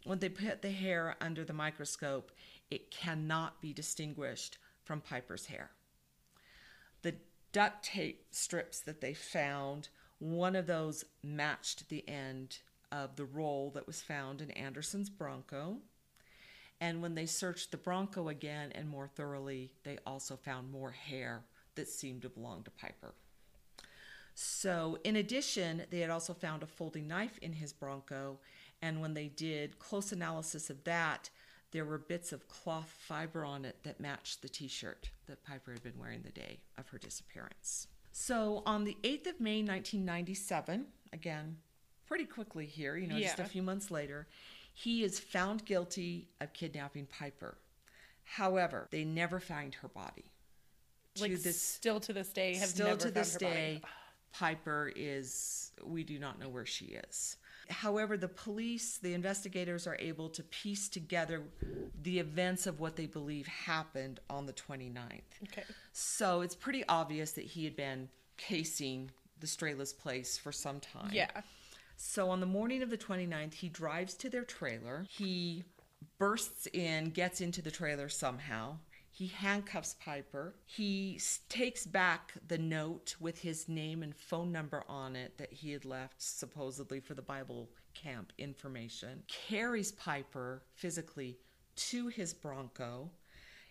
when 0.06 0.20
they 0.20 0.30
put 0.30 0.62
the 0.62 0.72
hair 0.72 1.15
under 1.20 1.43
the 1.43 1.54
microscope, 1.54 2.32
it 2.72 2.91
cannot 2.91 3.62
be 3.62 3.74
distinguished 3.74 4.58
from 4.84 5.02
Piper's 5.02 5.48
hair. 5.48 5.72
The 7.02 7.15
duct 7.52 7.84
tape 7.84 8.28
strips 8.32 8.80
that 8.82 9.02
they 9.02 9.13
found, 9.13 9.89
one 10.20 10.56
of 10.56 10.65
those 10.65 11.04
matched 11.22 11.89
the 11.89 12.08
end 12.08 12.60
of 12.91 13.17
the 13.17 13.26
roll 13.26 13.70
that 13.72 13.86
was 13.86 14.02
found 14.02 14.41
in 14.41 14.52
Anderson's 14.52 15.10
Bronco. 15.10 15.80
And 16.80 17.02
when 17.02 17.16
they 17.16 17.26
searched 17.26 17.72
the 17.72 17.78
Bronco 17.78 18.30
again 18.30 18.72
and 18.74 18.88
more 18.88 19.08
thoroughly, 19.08 19.72
they 19.84 19.98
also 20.06 20.36
found 20.36 20.72
more 20.72 20.92
hair 20.92 21.44
that 21.76 21.88
seemed 21.88 22.22
to 22.24 22.30
belong 22.30 22.63
to 22.63 22.72
Piper. 22.72 23.13
So, 24.36 25.00
in 25.04 25.16
addition, 25.16 25.84
they 25.90 26.00
had 26.00 26.12
also 26.12 26.34
found 26.34 26.62
a 26.62 26.68
folding 26.68 27.08
knife 27.08 27.40
in 27.42 27.54
his 27.54 27.74
Bronco, 27.74 28.38
and 28.84 29.02
when 29.02 29.16
they 29.16 29.30
did 29.30 29.80
close 29.80 30.12
analysis 30.12 30.70
of 30.70 30.84
that, 30.84 31.32
there 31.72 31.86
were 31.86 31.98
bits 31.98 32.32
of 32.32 32.48
cloth 32.48 32.94
fiber 33.00 33.44
on 33.44 33.66
it 33.66 33.78
that 33.84 34.00
matched 34.00 34.44
the 34.44 34.50
t 34.50 34.68
shirt 34.68 35.10
that 35.26 35.44
Piper 35.44 35.72
had 35.72 35.82
been 35.82 35.98
wearing 36.00 36.22
the 36.22 36.30
day 36.30 36.60
of 36.78 36.88
her 36.90 37.00
disappearance. 37.00 37.88
So, 38.12 38.62
on 38.66 38.84
the 38.84 38.98
8th 39.04 39.28
of 39.28 39.40
May, 39.40 39.63
1997, 39.63 40.86
again, 41.13 41.58
pretty 42.06 42.26
quickly 42.26 42.68
here, 42.68 42.96
you 42.96 43.08
know, 43.08 43.20
just 43.20 43.40
a 43.40 43.46
few 43.46 43.63
months 43.63 43.90
later, 43.90 44.28
he 44.78 45.04
is 45.04 45.20
found 45.20 45.66
guilty 45.66 46.28
of 46.40 46.54
kidnapping 46.54 47.08
Piper. 47.08 47.58
However, 48.24 48.88
they 48.92 49.04
never 49.04 49.40
find 49.40 49.74
her 49.74 49.88
body. 49.88 50.26
like 51.20 51.32
to 51.32 51.38
this 51.38 51.60
still 51.60 52.00
to 52.02 52.13
this 52.13 52.30
day 52.30 52.54
have 52.58 52.70
still 52.70 52.86
never 52.86 52.98
to 53.00 53.04
found 53.06 53.16
this 53.16 53.34
her 53.34 53.40
body. 53.40 53.54
day, 53.54 53.82
Piper 54.34 54.92
is 54.96 55.72
we 55.84 56.04
do 56.04 56.20
not 56.20 56.40
know 56.40 56.48
where 56.48 56.68
she 56.68 57.00
is. 57.10 57.38
However, 57.70 58.18
the 58.18 58.28
police, 58.28 59.00
the 59.00 59.16
investigators 59.16 59.88
are 59.88 59.98
able 60.00 60.30
to 60.30 60.44
piece 60.44 60.90
together 60.90 61.42
the 62.04 62.20
events 62.20 62.68
of 62.68 62.80
what 62.80 62.96
they 62.96 63.08
believe 63.08 63.48
happened 63.48 64.20
on 64.30 64.46
the 64.46 64.54
29th. 64.54 65.22
Okay. 65.44 65.63
So 65.92 66.42
it's 66.42 66.56
pretty 66.56 66.84
obvious 66.88 67.32
that 67.32 67.46
he 67.46 67.63
had 67.63 67.76
been 67.76 68.10
casing 68.38 69.10
the 69.40 69.48
Strela's 69.48 69.92
place 69.92 70.38
for 70.38 70.52
some 70.52 70.80
time. 70.80 71.10
Yeah. 71.12 71.32
So 71.97 72.29
on 72.29 72.39
the 72.39 72.45
morning 72.45 72.83
of 72.83 72.91
the 72.91 72.97
29th, 72.97 73.55
he 73.55 73.69
drives 73.69 74.13
to 74.15 74.29
their 74.29 74.43
trailer. 74.43 75.05
He 75.10 75.63
bursts 76.19 76.67
in, 76.71 77.10
gets 77.10 77.41
into 77.41 77.62
the 77.62 77.71
trailer 77.71 78.07
somehow. 78.07 78.77
He 79.10 79.25
handcuffs 79.25 79.95
Piper. 79.99 80.53
He 80.67 81.19
takes 81.49 81.88
back 81.88 82.33
the 82.47 82.60
note 82.60 83.15
with 83.19 83.39
his 83.39 83.67
name 83.67 84.03
and 84.03 84.15
phone 84.15 84.51
number 84.51 84.83
on 84.88 85.15
it 85.15 85.39
that 85.39 85.51
he 85.51 85.71
had 85.71 85.86
left 85.86 86.21
supposedly 86.21 86.99
for 86.99 87.15
the 87.15 87.23
Bible 87.23 87.67
camp 87.95 88.31
information. 88.38 89.23
Carries 89.27 89.91
Piper 89.93 90.62
physically 90.75 91.39
to 91.77 92.10
his 92.10 92.31
Bronco. 92.31 93.10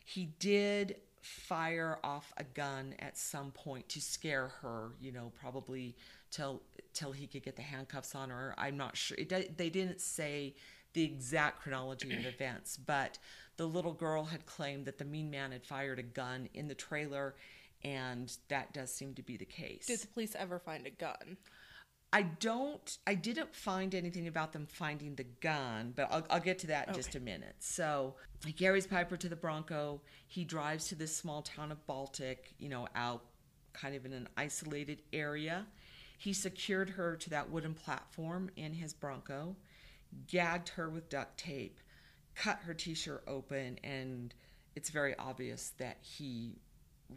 He 0.05 0.27
did 0.41 0.97
fire 1.21 1.99
off 2.03 2.33
a 2.39 2.45
gun 2.45 2.95
at 2.99 3.17
some 3.17 3.53
point 3.53 3.89
to 3.91 4.01
scare 4.01 4.49
her, 4.63 4.91
you 5.01 5.13
know, 5.13 5.33
probably 5.41 5.97
till 6.31 6.63
till 6.97 7.13
he 7.13 7.27
could 7.27 7.43
get 7.43 7.57
the 7.57 7.63
handcuffs 7.63 8.15
on 8.15 8.31
her. 8.31 8.55
I'm 8.59 8.77
not 8.77 8.97
sure. 8.97 9.17
It, 9.19 9.57
they 9.57 9.71
didn't 9.71 10.01
say 10.01 10.55
the 10.95 11.05
exact 11.05 11.63
chronology 11.63 12.13
of 12.15 12.25
events, 12.25 12.77
but 12.79 13.19
the 13.59 13.67
little 13.67 13.93
girl 13.93 14.25
had 14.25 14.47
claimed 14.47 14.87
that 14.87 14.99
the 14.99 15.05
mean 15.05 15.31
man 15.31 15.53
had 15.53 15.65
fired 15.65 15.99
a 15.99 16.03
gun 16.03 16.49
in 16.55 16.69
the 16.69 16.75
trailer, 16.75 17.35
and 17.85 18.35
that 18.49 18.73
does 18.73 18.91
seem 18.91 19.15
to 19.15 19.23
be 19.23 19.37
the 19.37 19.45
case. 19.45 19.87
Did 19.87 20.01
the 20.01 20.07
police 20.09 20.35
ever 20.35 20.59
find 20.59 20.87
a 20.87 20.91
gun? 20.91 21.37
I 22.13 22.23
don't, 22.23 22.99
I 23.07 23.15
didn't 23.15 23.55
find 23.55 23.95
anything 23.95 24.27
about 24.27 24.55
them 24.55 24.67
finding 24.67 25.17
the 25.17 25.27
gun, 25.43 25.93
but 25.95 26.09
I'll, 26.11 26.25
I'll 26.31 26.41
get 26.41 26.59
to 26.61 26.69
that 26.69 26.89
in 26.89 26.95
just 26.95 27.15
a 27.15 27.21
minute. 27.21 27.57
So 27.59 28.15
he 28.47 28.53
carries 28.53 28.87
Piper 28.87 29.19
to 29.19 29.29
the 29.29 29.37
Bronco. 29.37 30.01
He 30.27 30.45
drives 30.45 30.89
to 30.89 30.95
this 30.95 31.15
small 31.15 31.43
town 31.43 31.71
of 31.73 31.87
Baltic, 31.87 32.55
you 32.59 32.71
know, 32.71 32.89
out 32.95 33.23
kind 33.75 33.95
of 33.95 34.07
in 34.07 34.15
an 34.15 34.29
isolated 34.37 35.03
area. 35.13 35.67
He 36.17 36.33
secured 36.33 36.91
her 36.91 37.17
to 37.17 37.31
that 37.31 37.51
wooden 37.51 37.75
platform 37.75 38.51
in 38.57 38.75
his 38.75 38.93
Bronco, 38.93 39.57
gagged 40.27 40.71
her 40.71 40.89
with 40.89 41.09
duct 41.09 41.39
tape, 41.39 41.79
cut 42.35 42.59
her 42.61 42.75
t 42.75 42.95
shirt 42.95 43.23
open, 43.27 43.79
and 43.85 44.35
it's 44.75 44.91
very 44.91 45.17
obvious 45.19 45.73
that 45.79 45.99
he 46.01 46.59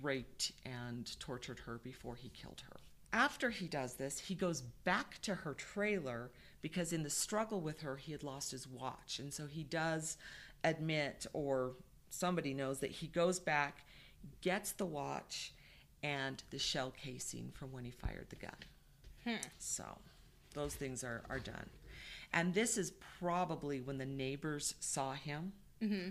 raped 0.02 0.52
and 0.66 1.20
tortured 1.20 1.60
her 1.60 1.80
before 1.84 2.16
he 2.16 2.30
killed 2.30 2.62
her. 2.70 2.78
After 3.12 3.50
he 3.50 3.68
does 3.68 3.96
this, 3.96 4.20
he 4.20 4.36
goes 4.36 4.62
back 4.62 5.20
to 5.24 5.34
her 5.34 5.54
trailer 5.54 6.32
because 6.62 6.94
in 6.94 7.04
the 7.04 7.10
struggle 7.10 7.60
with 7.60 7.82
her, 7.82 7.96
he 7.96 8.12
had 8.12 8.24
lost 8.24 8.52
his 8.52 8.68
watch. 8.68 9.20
And 9.20 9.34
so 9.34 9.48
he 9.48 9.64
does 9.64 10.18
admit, 10.64 11.26
or 11.34 11.74
somebody 12.10 12.54
knows, 12.54 12.80
that 12.80 12.92
he 12.92 13.08
goes 13.08 13.40
back, 13.40 13.86
gets 14.42 14.74
the 14.74 14.86
watch 14.86 15.54
and 16.04 16.44
the 16.52 16.60
shell 16.60 16.94
casing 16.96 17.52
from 17.54 17.72
when 17.72 17.84
he 17.84 17.92
fired 17.92 18.28
the 18.30 18.36
gun. 18.36 18.56
So 19.58 19.84
those 20.54 20.76
things 20.76 21.04
are, 21.04 21.24
are 21.30 21.40
done. 21.40 21.70
And 22.34 22.54
this 22.54 22.78
is 22.78 22.92
probably 23.20 23.82
when 23.82 23.98
the 23.98 24.06
neighbors 24.06 24.76
saw 24.80 25.14
him. 25.14 25.54
Mm-hmm. 25.82 26.10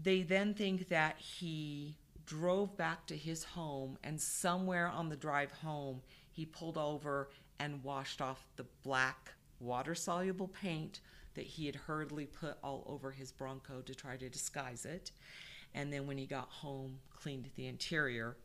They 0.00 0.22
then 0.22 0.54
think 0.54 0.88
that 0.88 1.18
he 1.18 1.96
drove 2.26 2.76
back 2.76 3.06
to 3.06 3.16
his 3.16 3.42
home, 3.42 3.96
and 4.04 4.20
somewhere 4.20 4.88
on 4.88 5.08
the 5.08 5.16
drive 5.16 5.50
home, 5.50 6.02
he 6.30 6.44
pulled 6.44 6.76
over 6.76 7.30
and 7.58 7.82
washed 7.82 8.20
off 8.20 8.46
the 8.56 8.66
black 8.82 9.32
water 9.60 9.94
soluble 9.94 10.48
paint 10.48 11.00
that 11.34 11.46
he 11.46 11.66
had 11.66 11.74
hurriedly 11.74 12.26
put 12.26 12.56
all 12.62 12.84
over 12.86 13.10
his 13.10 13.32
Bronco 13.32 13.80
to 13.80 13.94
try 13.94 14.16
to 14.16 14.28
disguise 14.28 14.84
it. 14.84 15.10
And 15.74 15.92
then 15.92 16.06
when 16.06 16.18
he 16.18 16.26
got 16.26 16.48
home, 16.48 16.98
cleaned 17.14 17.50
the 17.56 17.66
interior, 17.66 18.36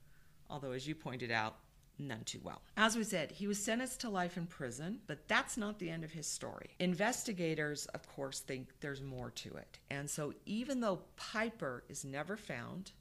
although, 0.49 0.71
as 0.71 0.87
you 0.87 0.95
pointed 0.95 1.31
out, 1.31 1.57
none 1.99 2.23
too 2.23 2.39
well. 2.43 2.61
As 2.77 2.95
we 2.95 3.03
said, 3.03 3.31
he 3.31 3.47
was 3.47 3.63
sentenced 3.63 4.01
to 4.01 4.09
life 4.09 4.37
in 4.37 4.45
prison, 4.45 4.99
but 5.07 5.27
that's 5.27 5.57
not 5.57 5.79
the 5.79 5.89
end 5.89 6.03
of 6.03 6.11
his 6.11 6.27
story. 6.27 6.71
Investigators, 6.79 7.85
of 7.87 8.07
course, 8.07 8.39
think 8.39 8.67
there's 8.79 9.01
more 9.01 9.31
to 9.31 9.53
it. 9.55 9.79
And 9.89 10.09
so, 10.09 10.33
even 10.45 10.81
though 10.81 11.01
Piper 11.15 11.83
is 11.89 12.03
never 12.03 12.35
found, 12.35 12.91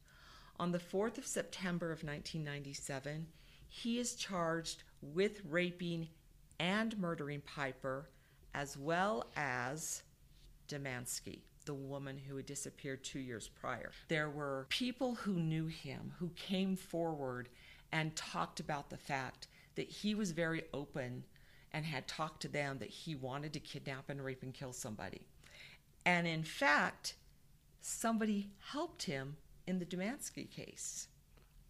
on 0.59 0.73
the 0.73 0.79
4th 0.79 1.19
of 1.19 1.27
September 1.27 1.87
of 1.87 2.05
1997, 2.05 3.27
he 3.69 3.99
is 3.99 4.15
charged 4.15 4.85
with 5.01 5.41
raping 5.49 6.09
and 6.61 6.97
murdering 6.99 7.41
Piper, 7.41 8.11
as 8.55 8.77
well 8.77 9.31
as 9.35 10.03
Dumansky, 10.69 11.41
the 11.65 11.75
woman 11.75 12.19
who 12.19 12.37
had 12.37 12.47
disappeared 12.47 13.03
two 13.03 13.19
years 13.19 13.49
prior. 13.49 13.91
There 14.09 14.31
were 14.31 14.67
people 14.69 15.15
who 15.15 15.35
knew 15.35 15.67
him 15.67 16.13
who 16.19 16.31
came 16.37 16.77
forward 16.77 17.49
and 17.93 18.17
talked 18.17 18.59
about 18.59 18.91
the 18.91 18.97
fact 18.97 19.49
that 19.75 19.89
he 19.89 20.15
was 20.15 20.33
very 20.33 20.63
open 20.73 21.25
and 21.73 21.85
had 21.85 22.07
talked 22.07 22.43
to 22.43 22.49
them 22.49 22.79
that 22.79 22.89
he 22.89 23.15
wanted 23.15 23.53
to 23.53 23.61
kidnap 23.61 24.11
and 24.11 24.25
rape 24.25 24.43
and 24.43 24.55
kill 24.55 24.73
somebody. 24.73 25.23
And 26.05 26.27
in 26.27 26.43
fact, 26.43 27.15
somebody 27.81 28.51
helped 28.71 29.05
him 29.05 29.37
in 29.67 29.79
the 29.79 29.87
Dumansky 29.87 30.51
case. 30.51 31.09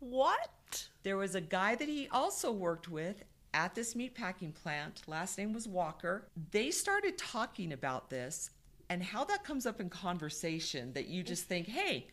What? 0.01 0.89
There 1.03 1.17
was 1.17 1.35
a 1.35 1.41
guy 1.41 1.75
that 1.77 1.89
he 1.89 2.09
also 2.11 2.51
worked 2.51 2.89
with 2.89 3.23
at 3.55 3.75
this 3.75 3.95
meatpacking 3.95 4.55
plant. 4.55 5.03
Last 5.07 5.39
name 5.39 5.53
was 5.53 5.69
Walker. 5.69 6.27
They 6.51 6.71
started 6.71 7.19
talking 7.19 7.73
about 7.73 8.11
this 8.11 8.51
and 8.89 9.03
how 9.03 9.25
that 9.25 9.45
comes 9.45 9.67
up 9.67 9.81
in 9.81 9.89
conversation 9.89 10.93
that 10.95 11.07
you 11.07 11.23
just 11.23 11.45
think, 11.45 11.69
hey, 11.69 12.09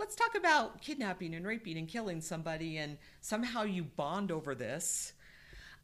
let's 0.00 0.16
talk 0.16 0.34
about 0.34 0.80
kidnapping 0.80 1.34
and 1.34 1.46
raping 1.46 1.76
and 1.76 1.86
killing 1.86 2.22
somebody, 2.22 2.78
and 2.78 2.96
somehow 3.20 3.64
you 3.64 3.84
bond 3.84 4.32
over 4.32 4.54
this. 4.54 5.12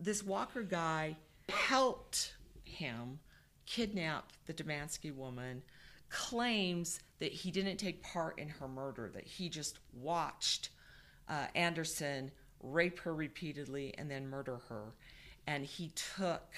This 0.00 0.22
Walker 0.22 0.62
guy 0.62 1.16
helped 1.50 2.34
him 2.64 3.20
kidnap 3.66 4.32
the 4.46 4.54
Dumansky 4.54 5.14
woman, 5.14 5.62
claims 6.08 7.00
that 7.18 7.30
he 7.30 7.50
didn't 7.50 7.76
take 7.76 8.02
part 8.02 8.38
in 8.38 8.48
her 8.48 8.66
murder, 8.66 9.10
that 9.12 9.26
he 9.26 9.50
just 9.50 9.80
watched 9.92 10.70
uh, 11.28 11.46
Anderson 11.54 12.30
rape 12.62 12.98
her 13.00 13.14
repeatedly 13.14 13.94
and 13.98 14.10
then 14.10 14.26
murder 14.26 14.60
her. 14.70 14.94
And 15.46 15.64
he 15.66 15.92
took 16.16 16.54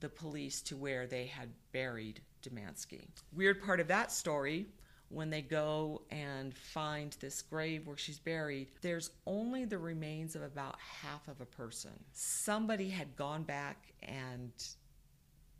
the 0.00 0.08
police 0.08 0.62
to 0.62 0.76
where 0.76 1.06
they 1.06 1.26
had 1.26 1.50
buried 1.72 2.22
Dumansky. 2.42 3.06
Weird 3.34 3.62
part 3.62 3.80
of 3.80 3.88
that 3.88 4.12
story 4.12 4.66
when 5.08 5.30
they 5.30 5.42
go 5.42 6.02
and 6.10 6.56
find 6.56 7.16
this 7.20 7.42
grave 7.42 7.86
where 7.86 7.96
she's 7.96 8.18
buried, 8.18 8.68
there's 8.82 9.10
only 9.26 9.64
the 9.64 9.78
remains 9.78 10.34
of 10.34 10.42
about 10.42 10.76
half 10.80 11.28
of 11.28 11.40
a 11.40 11.46
person. 11.46 11.92
Somebody 12.12 12.88
had 12.88 13.16
gone 13.16 13.44
back 13.44 13.92
and 14.02 14.50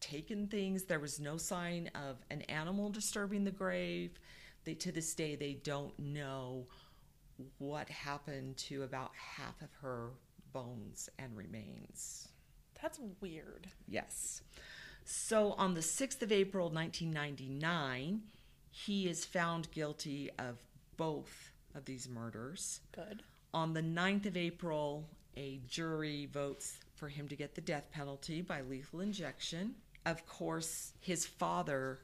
taken 0.00 0.48
things. 0.48 0.84
There 0.84 1.00
was 1.00 1.20
no 1.20 1.36
sign 1.36 1.90
of 1.94 2.16
an 2.30 2.42
animal 2.42 2.90
disturbing 2.90 3.44
the 3.44 3.50
grave. 3.50 4.18
They, 4.64 4.74
to 4.74 4.90
this 4.90 5.14
day, 5.14 5.36
they 5.36 5.54
don't 5.62 5.96
know 5.98 6.66
what 7.58 7.88
happened 7.88 8.56
to 8.56 8.82
about 8.82 9.12
half 9.14 9.60
of 9.62 9.68
her 9.82 10.10
bones 10.52 11.08
and 11.18 11.36
remains. 11.36 12.28
That's 12.82 12.98
weird. 13.20 13.68
Yes. 13.86 14.42
So 15.04 15.52
on 15.52 15.74
the 15.74 15.80
6th 15.80 16.22
of 16.22 16.32
April, 16.32 16.68
1999, 16.68 18.22
he 18.76 19.08
is 19.08 19.24
found 19.24 19.70
guilty 19.70 20.30
of 20.38 20.58
both 20.98 21.50
of 21.74 21.86
these 21.86 22.10
murders. 22.10 22.80
Good. 22.92 23.22
On 23.54 23.72
the 23.72 23.80
9th 23.80 24.26
of 24.26 24.36
April, 24.36 25.08
a 25.34 25.60
jury 25.66 26.28
votes 26.30 26.78
for 26.94 27.08
him 27.08 27.26
to 27.28 27.36
get 27.36 27.54
the 27.54 27.62
death 27.62 27.88
penalty 27.90 28.42
by 28.42 28.60
lethal 28.60 29.00
injection. 29.00 29.76
Of 30.04 30.26
course, 30.26 30.92
his 31.00 31.24
father 31.24 32.00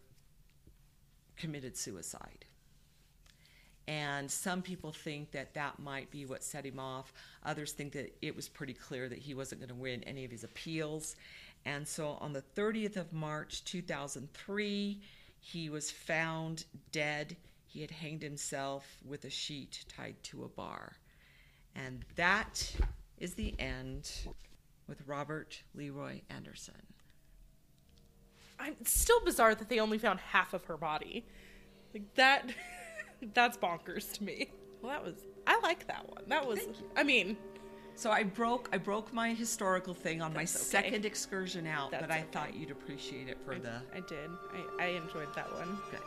committed 1.37 1.77
suicide. 1.77 2.47
And 3.87 4.31
some 4.31 4.63
people 4.63 4.93
think 4.93 5.33
that 5.33 5.53
that 5.53 5.79
might 5.79 6.11
be 6.11 6.25
what 6.25 6.43
set 6.43 6.65
him 6.65 6.79
off. 6.79 7.13
Others 7.45 7.73
think 7.73 7.93
that 7.93 8.17
it 8.23 8.35
was 8.35 8.49
pretty 8.49 8.73
clear 8.73 9.11
that 9.11 9.19
he 9.19 9.35
wasn't 9.35 9.61
going 9.61 9.69
to 9.69 9.75
win 9.75 10.03
any 10.05 10.25
of 10.25 10.31
his 10.31 10.43
appeals. 10.43 11.17
And 11.67 11.87
so 11.87 12.17
on 12.21 12.33
the 12.33 12.45
30th 12.57 12.97
of 12.97 13.13
March 13.13 13.63
2003, 13.65 15.03
he 15.43 15.69
was 15.69 15.91
found 15.91 16.65
dead. 16.93 17.37
He 17.67 17.81
had 17.81 17.91
hanged 17.91 18.23
himself 18.23 18.87
with 19.05 19.25
a 19.25 19.31
sheet 19.31 19.85
tied 19.89 20.15
to 20.25 20.45
a 20.45 20.49
bar. 20.49 20.93
And 21.75 22.05
that 22.15 22.73
is 23.19 23.35
the 23.35 23.55
end 23.59 24.11
with 24.87 25.03
Robert 25.07 25.63
Leroy 25.75 26.21
Anderson. 26.31 26.81
I'm 28.61 28.77
it's 28.81 28.99
still 28.99 29.21
bizarre 29.25 29.57
that 29.57 29.69
they 29.69 29.81
only 29.81 29.99
found 29.99 30.21
half 30.21 30.55
of 30.55 30.65
her 30.67 30.77
body. 30.77 31.27
Like 31.93 32.15
that 32.15 32.49
that's 33.35 33.59
bonkers 33.59 34.13
to 34.15 34.25
me. 34.25 34.53
Well, 34.81 34.93
that 34.93 35.05
was 35.05 35.17
I 35.47 35.59
like 35.61 35.89
that 35.89 36.09
one. 36.09 36.23
That 36.29 36.47
was 36.47 36.61
Thank 36.61 36.79
you. 36.79 36.87
I 36.97 37.03
mean, 37.03 37.37
So 37.95 38.11
I 38.11 38.23
broke 38.25 38.69
I 38.73 38.79
broke 38.79 39.13
my 39.13 39.33
historical 39.35 39.95
thing 39.95 40.23
on 40.23 40.33
my 40.33 40.41
okay. 40.41 40.47
second 40.47 41.05
excursion 41.05 41.67
out, 41.67 41.91
but 41.91 42.11
I 42.11 42.19
okay. 42.21 42.25
thought 42.33 42.55
you'd 42.55 42.71
appreciate 42.71 43.29
it 43.29 43.39
for 43.45 43.55
the 43.59 43.83
I 43.95 44.01
did. 44.01 44.31
I, 44.79 44.85
I 44.85 44.87
enjoyed 44.89 45.35
that 45.35 45.53
one. 45.53 45.79
good. 45.91 46.01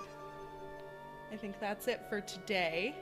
I 1.32 1.38
think 1.38 1.60
that's 1.60 1.88
it 1.88 2.02
for 2.10 2.22
today. 2.22 2.96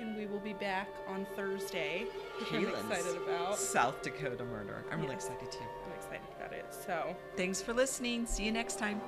And 0.00 0.16
we 0.16 0.26
will 0.26 0.40
be 0.40 0.54
back 0.54 0.88
on 1.06 1.24
Thursday, 1.36 2.06
which 2.40 2.52
I'm 2.52 2.66
excited 2.66 3.16
about. 3.22 3.56
South 3.56 4.02
Dakota 4.02 4.44
murder. 4.44 4.84
I'm 4.90 5.00
really 5.00 5.14
excited 5.14 5.52
too. 5.52 5.58
I'm 5.86 5.92
excited 5.92 6.20
about 6.36 6.52
it. 6.52 6.66
So 6.70 7.14
Thanks 7.36 7.62
for 7.62 7.72
listening. 7.72 8.26
See 8.26 8.44
you 8.44 8.50
next 8.50 8.78
time. 8.78 9.00